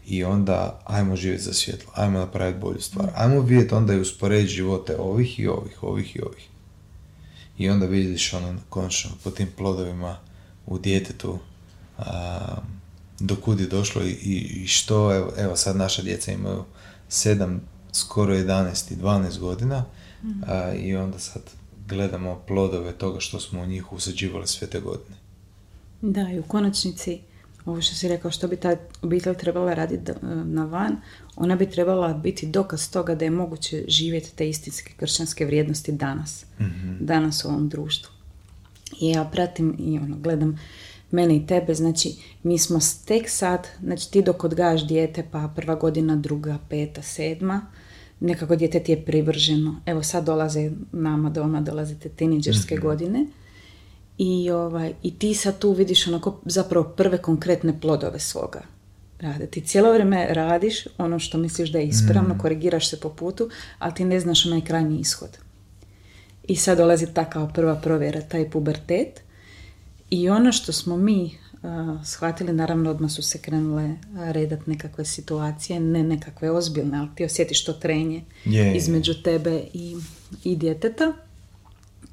i 0.05 0.23
onda 0.23 0.81
ajmo 0.85 1.15
živjeti 1.15 1.43
za 1.43 1.53
svjetlo, 1.53 1.91
ajmo 1.95 2.19
napraviti 2.19 2.59
bolju 2.59 2.81
stvar. 2.81 3.09
Ajmo 3.15 3.41
vidjeti 3.41 3.73
onda 3.73 3.93
i 3.93 3.99
usporediti 3.99 4.53
živote 4.53 4.97
ovih 4.99 5.39
i 5.39 5.47
ovih, 5.47 5.83
ovih 5.83 6.15
i 6.15 6.21
ovih. 6.21 6.47
I 7.57 7.69
onda 7.69 7.85
vidiš 7.85 8.33
ono 8.33 8.55
konačno 8.69 9.11
po 9.23 9.31
tim 9.31 9.47
plodovima 9.57 10.17
u 10.65 10.79
djetetu 10.79 11.39
a, 11.97 12.57
kud 13.41 13.59
je 13.59 13.67
došlo 13.67 14.01
i, 14.03 14.09
i 14.11 14.67
što, 14.67 15.15
evo, 15.15 15.33
evo 15.37 15.55
sad 15.55 15.75
naša 15.75 16.01
djeca 16.01 16.31
imaju 16.31 16.63
sedam, 17.09 17.61
skoro 17.93 18.33
11 18.33 18.93
i 18.93 18.95
12 18.95 19.39
godina 19.39 19.85
mhm. 20.23 20.43
a, 20.47 20.73
i 20.73 20.95
onda 20.95 21.19
sad 21.19 21.41
gledamo 21.95 22.41
plodove 22.47 22.91
toga 22.91 23.19
što 23.19 23.39
smo 23.39 23.61
u 23.61 23.65
njih 23.65 23.93
usađivali 23.93 24.47
sve 24.47 24.67
te 24.67 24.79
godine. 24.79 25.17
Da, 26.01 26.29
i 26.31 26.39
u 26.39 26.43
konačnici 26.43 27.19
ovo 27.65 27.81
što 27.81 27.95
si 27.95 28.07
rekao, 28.07 28.31
što 28.31 28.47
bi 28.47 28.55
ta 28.55 28.75
obitelj 29.01 29.35
trebala 29.35 29.73
raditi 29.73 30.11
na 30.45 30.65
van, 30.65 30.97
ona 31.35 31.55
bi 31.55 31.69
trebala 31.69 32.13
biti 32.13 32.47
dokaz 32.47 32.91
toga 32.91 33.15
da 33.15 33.25
je 33.25 33.31
moguće 33.31 33.83
živjeti 33.87 34.35
te 34.35 34.49
istinske 34.49 34.93
kršćanske 34.97 35.45
vrijednosti 35.45 35.91
danas. 35.91 36.45
mm 36.59 37.05
Danas 37.05 37.45
u 37.45 37.47
ovom 37.47 37.69
društvu. 37.69 38.11
I 39.01 39.09
ja 39.09 39.23
pratim 39.23 39.75
i 39.79 39.97
ono, 39.97 40.17
gledam 40.17 40.59
mene 41.11 41.35
i 41.35 41.47
tebe, 41.47 41.73
znači 41.73 42.15
mi 42.43 42.57
smo 42.57 42.79
tek 43.05 43.29
sad, 43.29 43.67
znači 43.83 44.11
ti 44.11 44.21
dok 44.21 44.43
odgajaš 44.43 44.87
dijete, 44.87 45.27
pa 45.31 45.51
prva 45.55 45.75
godina, 45.75 46.15
druga, 46.15 46.57
peta, 46.69 47.01
sedma, 47.01 47.61
nekako 48.21 48.55
dijete 48.55 48.79
ti 48.79 48.91
je 48.91 49.05
privrženo. 49.05 49.81
Evo 49.85 50.03
sad 50.03 50.25
dolaze 50.25 50.71
nama 50.91 51.29
doma, 51.29 51.61
dolaze 51.61 51.95
te 51.95 52.09
tiniđerske 52.09 52.75
mm 52.75 52.81
godine 52.81 53.25
i, 54.17 54.51
ovaj, 54.51 54.93
I 55.03 55.19
ti 55.19 55.33
sad 55.33 55.59
tu 55.59 55.71
vidiš 55.71 56.07
onako 56.07 56.39
zapravo 56.45 56.85
prve 56.85 57.17
konkretne 57.17 57.79
plodove 57.81 58.19
svoga 58.19 58.61
rada. 59.19 59.45
Ti 59.45 59.61
cijelo 59.61 59.91
vrijeme 59.91 60.27
radiš 60.29 60.83
ono 60.97 61.19
što 61.19 61.37
misliš 61.37 61.71
da 61.71 61.79
je 61.79 61.87
ispravno, 61.87 62.33
mm. 62.35 62.37
korigiraš 62.37 62.89
se 62.89 62.99
po 62.99 63.09
putu, 63.09 63.49
ali 63.79 63.93
ti 63.93 64.05
ne 64.05 64.19
znaš 64.19 64.45
onaj 64.45 64.61
krajnji 64.61 64.99
ishod. 64.99 65.37
I 66.47 66.55
sad 66.55 66.77
dolazi 66.77 67.13
ta 67.13 67.29
kao 67.29 67.49
prva 67.53 67.75
provjera, 67.75 68.21
taj 68.21 68.49
pubertet. 68.49 69.21
I 70.09 70.29
ono 70.29 70.51
što 70.51 70.71
smo 70.71 70.97
mi 70.97 71.37
shvatili, 72.03 72.53
naravno 72.53 72.89
odmah 72.89 73.11
su 73.11 73.21
se 73.21 73.37
krenule 73.37 73.95
redat 74.15 74.67
nekakve 74.67 75.05
situacije, 75.05 75.79
ne 75.79 76.03
nekakve 76.03 76.51
ozbiljne, 76.51 76.97
ali 76.97 77.09
ti 77.15 77.25
osjetiš 77.25 77.65
to 77.65 77.73
trenje 77.73 78.23
između 78.75 79.13
tebe 79.23 79.63
i, 79.73 79.97
i 80.43 80.55
djeteta. 80.55 81.13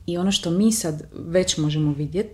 I 0.06 0.18
ono 0.18 0.32
što 0.32 0.50
mi 0.50 0.72
sad 0.72 1.02
već 1.12 1.56
možemo 1.56 1.92
vidjeti, 1.92 2.30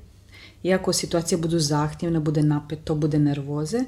iako 0.63 0.93
situacije 0.93 1.39
budu 1.39 1.59
zahtjevne, 1.59 2.21
bude 2.21 2.43
napeto, 2.43 2.95
bude 2.95 3.19
nervoze, 3.19 3.85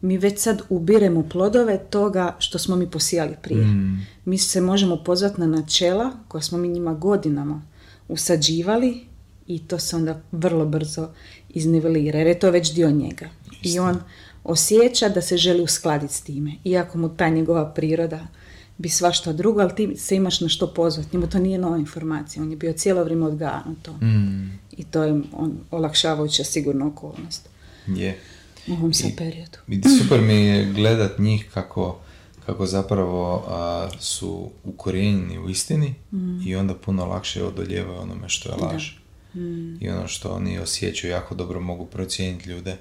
mi 0.00 0.18
već 0.18 0.38
sad 0.38 0.62
ubiremo 0.68 1.22
plodove 1.22 1.78
toga 1.78 2.36
što 2.38 2.58
smo 2.58 2.76
mi 2.76 2.90
posijali 2.90 3.34
prije. 3.42 3.64
Mm. 3.64 4.06
Mi 4.24 4.38
se 4.38 4.60
možemo 4.60 4.96
pozvati 4.96 5.40
na 5.40 5.46
načela 5.46 6.12
koja 6.28 6.42
smo 6.42 6.58
mi 6.58 6.68
njima 6.68 6.94
godinama 6.94 7.62
usađivali 8.08 9.06
i 9.48 9.58
to 9.58 9.78
se 9.78 9.96
onda 9.96 10.20
vrlo 10.32 10.66
brzo 10.66 11.08
iznivelira 11.48 12.18
jer 12.18 12.26
je 12.26 12.38
to 12.38 12.50
već 12.50 12.74
dio 12.74 12.90
njega. 12.90 13.28
I 13.62 13.78
on 13.78 14.00
osjeća 14.44 15.08
da 15.08 15.22
se 15.22 15.36
želi 15.36 15.62
uskladiti 15.62 16.14
s 16.14 16.20
time. 16.20 16.52
Iako 16.64 16.98
mu 16.98 17.16
ta 17.16 17.28
njegova 17.28 17.72
priroda 17.74 18.26
bi 18.78 18.88
svašta 18.88 19.32
drugo, 19.32 19.60
ali 19.60 19.74
ti 19.74 19.96
se 19.96 20.16
imaš 20.16 20.40
na 20.40 20.48
što 20.48 20.74
pozvati. 20.74 21.08
Njemu 21.12 21.26
to 21.26 21.38
nije 21.38 21.58
nova 21.58 21.78
informacija, 21.78 22.42
on 22.42 22.50
je 22.50 22.56
bio 22.56 22.72
cijelo 22.72 23.04
vrijeme 23.04 23.26
odgajan 23.26 23.76
to. 23.82 23.92
Mm. 23.92 24.58
I 24.76 24.84
to 24.84 25.04
je 25.04 25.20
on, 25.32 25.58
olakšavajuća 25.70 26.44
sigurno 26.44 26.88
okolnost. 26.88 27.48
Je. 27.86 28.18
U 28.68 28.72
ovom 28.72 28.92
se 28.92 29.12
periodu. 29.16 29.58
I 29.68 29.82
super 29.98 30.20
mi 30.20 30.34
je 30.34 30.72
gledat 30.72 31.18
njih 31.18 31.50
kako, 31.54 31.98
kako 32.46 32.66
zapravo 32.66 33.44
a, 33.48 33.88
su 33.98 34.50
ukorijenjeni 34.64 35.38
u 35.38 35.48
istini 35.50 35.94
mm. 36.12 36.40
i 36.46 36.56
onda 36.56 36.74
puno 36.74 37.04
lakše 37.04 37.44
odoljevaju 37.44 38.00
onome 38.00 38.28
što 38.28 38.48
je 38.48 38.56
laž. 38.56 38.90
Mm. 39.36 39.84
I 39.84 39.88
ono 39.88 40.08
što 40.08 40.30
oni 40.30 40.58
osjećaju 40.58 41.10
jako 41.10 41.34
dobro 41.34 41.60
mogu 41.60 41.86
procijeniti 41.86 42.50
ljude. 42.50 42.76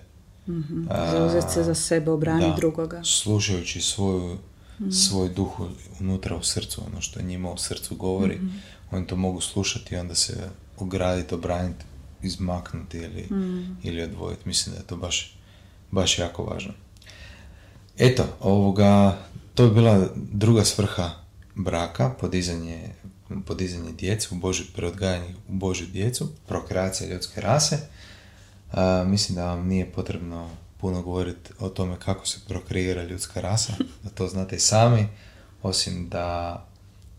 Mm-hmm. 0.48 0.88
Zauzeti 1.12 1.54
se 1.54 1.64
za 1.64 1.76
sebe, 1.76 2.12
obraniti 2.12 2.60
drugoga. 2.60 3.04
Slušajući 3.04 3.82
svoju 3.82 4.38
mm. 4.80 4.92
svoj 4.92 5.30
duh 5.30 5.60
unutra 6.00 6.36
u 6.36 6.44
srcu, 6.44 6.82
ono 6.92 7.02
što 7.02 7.22
njima 7.22 7.52
u 7.52 7.58
srcu 7.58 7.96
govori, 7.96 8.36
mm 8.36 8.62
oni 8.92 9.08
to 9.08 9.16
mogu 9.16 9.42
slušati 9.42 9.96
i 9.96 9.98
onda 9.98 10.16
se 10.16 10.50
ograditi, 10.78 11.36
obraniti, 11.36 11.86
izmaknuti 12.22 12.98
ili, 12.98 13.28
mm. 13.32 13.78
ili 13.84 14.02
odvojiti. 14.02 14.42
Mislim 14.46 14.76
da 14.76 14.82
je 14.82 14.88
to 14.88 14.98
baš, 14.98 15.38
baš 15.92 16.20
jako 16.20 16.44
važno. 16.44 16.74
Eto, 17.98 18.26
ovoga, 18.40 19.18
to 19.54 19.64
je 19.64 19.72
bila 19.72 20.08
druga 20.16 20.66
svrha 20.66 21.12
braka, 21.56 22.10
podizanje 22.10 22.90
podizanje 23.46 23.92
djece, 23.92 24.28
u 24.32 24.36
Božju, 24.36 24.66
preodgajanje 24.76 25.36
u 25.50 25.54
Božju 25.54 25.88
djecu, 25.88 26.30
prokreacija 26.48 27.10
ljudske 27.10 27.42
rase. 27.42 27.78
A, 28.72 29.04
mislim 29.08 29.36
da 29.36 29.46
vam 29.46 29.68
nije 29.68 29.92
potrebno 29.92 30.50
puno 30.78 31.02
govoriti 31.02 31.52
o 31.60 31.70
tome 31.70 31.96
kako 32.00 32.28
se 32.28 32.40
prokreira 32.48 33.04
ljudska 33.04 33.42
rasa, 33.42 33.74
da 34.04 34.10
to 34.10 34.28
znate 34.28 34.56
i 34.56 34.60
sami, 34.60 35.08
osim 35.64 36.10
da 36.10 36.66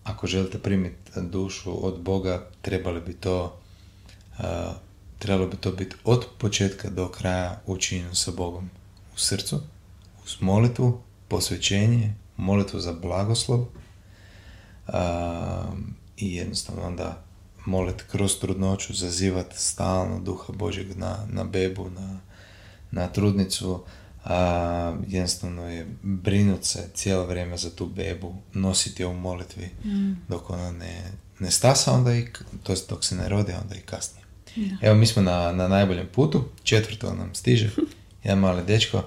ako 0.05 0.27
želite 0.27 0.59
primiti 0.59 1.21
dušu 1.21 1.87
od 1.87 2.01
Boga, 2.01 2.47
trebali 2.63 3.01
bi 3.01 3.13
to 3.13 3.61
trebalo 5.19 5.49
bi 5.49 5.57
to 5.57 5.73
biti 5.73 5.97
od 6.05 6.27
početka 6.39 6.91
do 6.91 7.09
kraja 7.09 7.61
učinjeno 7.67 8.15
sa 8.15 8.31
Bogom 8.31 8.71
u 9.15 9.19
srcu, 9.19 9.61
uz 10.25 10.37
molitvu, 10.41 11.01
posvećenje, 11.29 12.15
molitvu 12.37 12.81
za 12.81 12.93
blagoslov 12.93 13.67
i 16.17 16.35
jednostavno 16.35 16.83
onda 16.83 17.23
molit 17.67 18.03
kroz 18.03 18.39
trudnoću, 18.41 18.95
zazivati 18.95 19.59
stalno 19.59 20.21
duha 20.21 20.53
Božeg 20.53 20.97
na, 20.97 21.27
na 21.31 21.45
bebu, 21.45 21.91
na, 21.91 22.21
na 22.91 23.09
trudnicu, 23.09 23.85
a, 24.25 24.97
jednostavno 25.09 25.69
je 25.69 25.87
brinut 26.03 26.65
se 26.65 26.89
cijelo 26.95 27.27
vrijeme 27.27 27.57
za 27.57 27.71
tu 27.71 27.87
bebu, 27.87 28.35
nositi 28.53 29.03
je 29.03 29.07
u 29.07 29.15
molitvi 29.15 29.71
mm. 29.85 30.13
dok 30.29 30.51
ona 30.51 30.73
ne, 30.73 31.03
ne 31.39 31.51
stasa, 31.51 31.93
onda 31.93 32.15
i, 32.15 32.27
to 32.63 32.75
dok 32.89 33.05
se 33.05 33.17
ne 33.17 33.29
rodi, 33.29 33.53
onda 33.63 33.75
i 33.75 33.81
kasnije. 33.81 34.27
Evo, 34.83 34.95
mi 34.95 35.07
smo 35.07 35.23
na, 35.23 35.53
na 35.53 35.69
najboljem 35.69 36.09
putu, 36.15 36.45
četvrto 36.63 37.15
nam 37.15 37.35
stiže, 37.35 37.71
jedan 38.25 38.39
mali 38.39 38.65
dečko, 38.65 39.05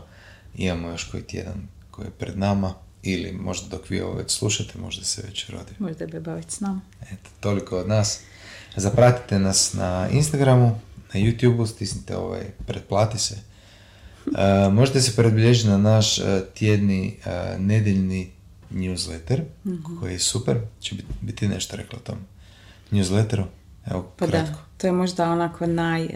imamo 0.56 0.90
još 0.90 1.04
koji 1.04 1.24
tjedan 1.24 1.68
koji 1.92 2.06
je 2.06 2.12
pred 2.12 2.38
nama, 2.38 2.74
ili 3.04 3.32
možda 3.32 3.68
dok 3.68 3.90
vi 3.90 4.02
ovo 4.02 4.14
već 4.14 4.32
slušate, 4.32 4.80
možda 4.80 5.06
se 5.06 5.22
već 5.28 5.50
rodi. 5.50 5.72
Možda 5.80 6.04
je 6.04 6.08
beba 6.08 6.42
s 6.48 6.60
nama. 6.60 6.82
Eto, 7.02 7.30
toliko 7.40 7.78
od 7.78 7.88
nas. 7.88 8.20
Zapratite 8.76 9.40
nas 9.40 9.74
na 9.74 10.10
Instagramu, 10.12 10.80
na 11.14 11.20
YouTubeu, 11.20 11.68
stisnite 11.68 12.18
ovaj, 12.18 12.44
pretplati 12.68 13.20
se. 13.20 13.36
Uh, 14.26 14.74
možete 14.78 15.02
se 15.02 15.16
predbilježiti 15.16 15.70
na 15.70 15.78
naš 15.78 16.18
uh, 16.18 16.26
tjedni, 16.54 17.18
uh, 17.26 17.62
nedeljni 17.62 18.32
newsletter, 18.74 19.42
mm 19.66 20.00
koji 20.00 20.14
je 20.14 20.20
super. 20.20 20.60
Će 20.80 20.96
biti, 20.96 21.08
biti 21.22 21.48
nešto 21.48 21.78
rekla 21.78 22.00
o 22.00 22.02
tom 22.02 22.18
newsletteru. 22.92 23.44
Evo, 23.86 24.12
pa 24.18 24.28
kratko. 24.28 24.52
da, 24.52 24.66
to 24.78 24.88
je 24.88 24.94
možda 24.94 25.32
onako 25.32 25.68
naj, 25.68 26.08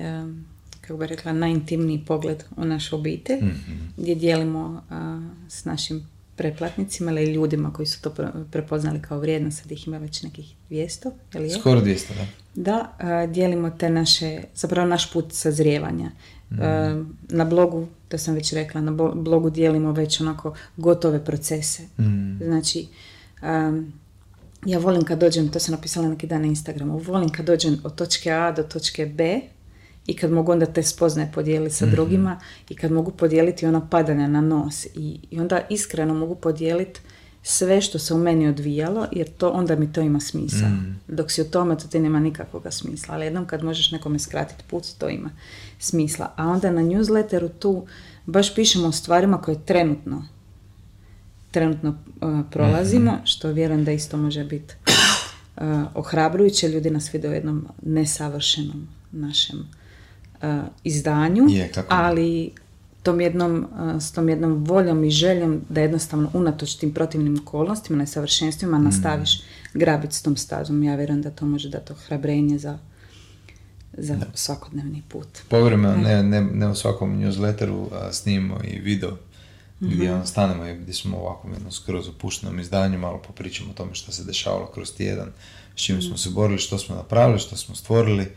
kako 0.82 0.98
bi 0.98 1.08
rekla, 1.08 1.34
najintimniji 1.34 2.06
pogled 2.06 2.43
u 2.58 2.65
našu 2.65 2.96
obitelj, 2.96 3.43
mm 3.43 3.54
gdje 3.98 4.15
dijelimo 4.15 4.84
s 5.50 5.65
našim 5.65 6.08
pretplatnicima 6.36 7.12
ili 7.12 7.34
ljudima 7.34 7.74
koji 7.74 7.86
su 7.86 8.02
to 8.02 8.13
prepoznali 8.52 9.02
kao 9.02 9.19
vrijedno, 9.19 9.52
sad 9.52 9.72
ih 9.72 9.88
ima 9.88 9.98
već 9.98 10.24
nekih 10.24 10.56
200, 10.69 11.12
je 11.34 11.50
Skoro 11.50 11.82
200, 11.82 12.06
da. 12.15 12.26
Da, 12.56 13.28
dijelimo 13.28 13.69
te 13.69 13.89
naše, 13.89 14.41
zapravo 14.56 14.88
naš 14.88 15.13
put 15.13 15.34
sazrijevanja. 15.34 16.12
Mm. 16.52 16.58
Na 17.30 17.46
blogu, 17.46 17.88
to 18.08 18.17
sam 18.17 18.36
već 18.36 18.54
rekla, 18.54 18.82
na 18.82 18.91
blogu 19.15 19.50
dijelimo 19.50 19.91
već 19.91 20.22
onako 20.22 20.56
gotove 20.78 21.26
procese. 21.26 21.84
Mm. 21.84 22.43
Znači, 22.43 22.88
ja 24.65 24.80
volim 24.80 25.04
kad 25.04 25.19
dođem, 25.19 25.50
to 25.50 25.60
sam 25.60 25.76
napisala 25.76 26.08
neki 26.08 26.28
dan 26.28 26.41
na 26.41 26.48
Instagramu, 26.48 26.98
volim 26.98 27.30
kad 27.30 27.46
dođem 27.46 27.78
od 27.84 27.96
točke 27.96 28.32
A 28.32 28.52
do 28.52 28.63
točke 28.63 29.06
B 29.06 29.41
i 30.08 30.16
kad 30.16 30.32
mogu 30.32 30.52
onda 30.52 30.66
te 30.66 30.84
spoznaje 30.84 31.32
podijeliti 31.34 31.76
sa 31.76 31.86
mhm. 31.86 31.96
drugima 31.96 32.39
i 32.70 32.76
kad 32.76 32.92
mogu 32.92 33.12
podijeliti 33.12 33.66
ona 33.66 33.88
padanja 33.88 34.28
na 34.28 34.42
nos 34.42 34.86
i, 34.86 35.20
i 35.32 35.39
onda 35.39 35.62
iskreno 35.70 36.13
mogu 36.13 36.36
podijeliti 36.36 37.00
sve 37.44 37.82
što 37.82 38.00
se 38.00 38.13
u 38.13 38.18
meni 38.18 38.48
odvijalo 38.48 39.08
jer 39.12 39.30
to 39.30 39.50
onda 39.50 39.76
mi 39.76 39.94
to 39.94 40.02
ima 40.02 40.20
smisla. 40.20 40.68
Mm. 40.68 41.00
Dok 41.08 41.32
si 41.32 41.42
u 41.42 41.46
tome 41.46 41.78
to 41.78 41.88
ti 41.88 42.00
nema 42.00 42.20
nikakvog 42.20 42.68
smisla, 42.70 43.16
ali 43.16 43.26
jednom 43.26 43.46
kad 43.46 43.63
možeš 43.63 43.92
nekome 43.92 44.20
skratiti 44.20 44.63
put 44.70 44.84
to 44.98 45.10
ima 45.10 45.30
smisla. 45.80 46.34
A 46.36 46.48
onda 46.48 46.72
na 46.72 46.82
newsletteru 46.82 47.50
tu 47.60 47.86
baš 48.26 48.56
pišemo 48.56 48.88
o 48.88 48.92
stvarima 48.92 49.42
koje 49.42 49.66
trenutno 49.66 50.24
trenutno 51.54 51.89
uh, 51.89 52.46
prolazimo, 52.52 53.12
mm 53.12 53.22
što 53.26 53.52
vjerujem 53.52 53.84
da 53.84 53.92
isto 53.92 54.18
može 54.18 54.44
biti 54.44 54.74
uh, 54.86 55.63
ohrabrujuće. 55.94 56.68
Ljudi 56.68 56.89
nas 56.89 57.13
vide 57.13 57.30
u 57.30 57.34
jednom 57.34 57.68
nesavršenom 57.82 58.88
našem 59.12 59.68
uh, 60.43 60.63
izdanju, 60.84 61.43
ali 61.89 62.51
tom 63.03 63.21
jednom, 63.21 63.67
s 63.99 64.12
tom 64.12 64.29
jednom 64.29 64.63
voljom 64.63 65.03
i 65.03 65.10
željom 65.10 65.62
da 65.69 65.82
jednostavno 65.82 66.29
unatoč 66.34 66.75
tim 66.75 66.93
protivnim 66.93 67.39
okolnostima, 67.41 67.97
nesavršenstvima 67.97 68.77
mm. 68.77 68.84
nastaviš 68.84 69.41
grabiti 69.73 70.15
s 70.15 70.21
tom 70.21 70.38
stazom. 70.38 70.84
Ja 70.84 70.95
vjerujem 70.95 71.21
da 71.21 71.32
to 71.32 71.45
može 71.45 71.69
dati 71.69 71.93
ohrabrenje 71.93 72.58
za, 72.58 72.77
za 73.97 74.15
svakodnevni 74.34 75.03
put. 75.10 75.27
Povremeno, 75.49 75.95
ne, 75.95 76.23
ne, 76.23 76.41
ne 76.41 76.67
u 76.67 76.75
svakom 76.75 77.19
newsletteru 77.19 77.88
snimimo 78.12 78.60
i 78.63 78.79
video 78.79 79.12
mm-hmm. 79.12 79.89
gdje 79.89 80.13
on 80.13 80.27
stanemo 80.27 80.65
i 80.65 80.77
gdje 80.77 80.93
smo 80.93 81.17
ovako 81.17 81.49
jednom 81.49 81.71
skroz 81.71 82.08
opuštenom 82.08 82.60
izdanju, 82.60 82.99
malo 82.99 83.21
popričamo 83.27 83.71
o 83.71 83.73
tome 83.73 83.95
što 83.95 84.12
se 84.12 84.23
dešavalo 84.23 84.71
kroz 84.73 84.93
tjedan, 84.93 85.27
s 85.75 85.84
čim 85.84 86.01
smo 86.01 86.17
se 86.17 86.29
borili, 86.29 86.60
što 86.60 86.77
smo 86.77 86.95
napravili, 86.95 87.39
što 87.39 87.58
smo 87.58 87.75
stvorili 87.75 88.27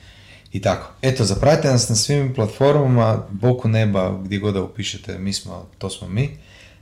i 0.53 0.61
tako. 0.61 0.93
Eto, 1.03 1.25
zapratite 1.25 1.69
nas 1.69 1.89
na 1.89 1.97
svim 1.97 2.35
platformama, 2.35 3.27
boku 3.31 3.69
neba, 3.69 4.19
gdje 4.25 4.39
god 4.39 4.55
da 4.55 4.63
upišete, 4.63 5.19
mi 5.19 5.33
smo, 5.33 5.69
to 5.79 5.91
smo 5.91 6.09
mi, 6.09 6.39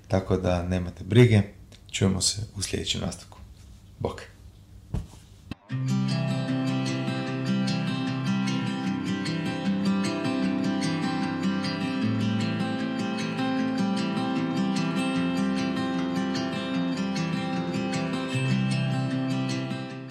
tako 0.09 0.37
da 0.37 0.62
nemate 0.62 1.05
brige, 1.05 1.42
čujemo 1.90 2.20
se 2.20 2.42
u 2.57 2.62
sljedećem 2.62 3.00
nastavku. 3.00 3.38
Bok! 3.98 4.22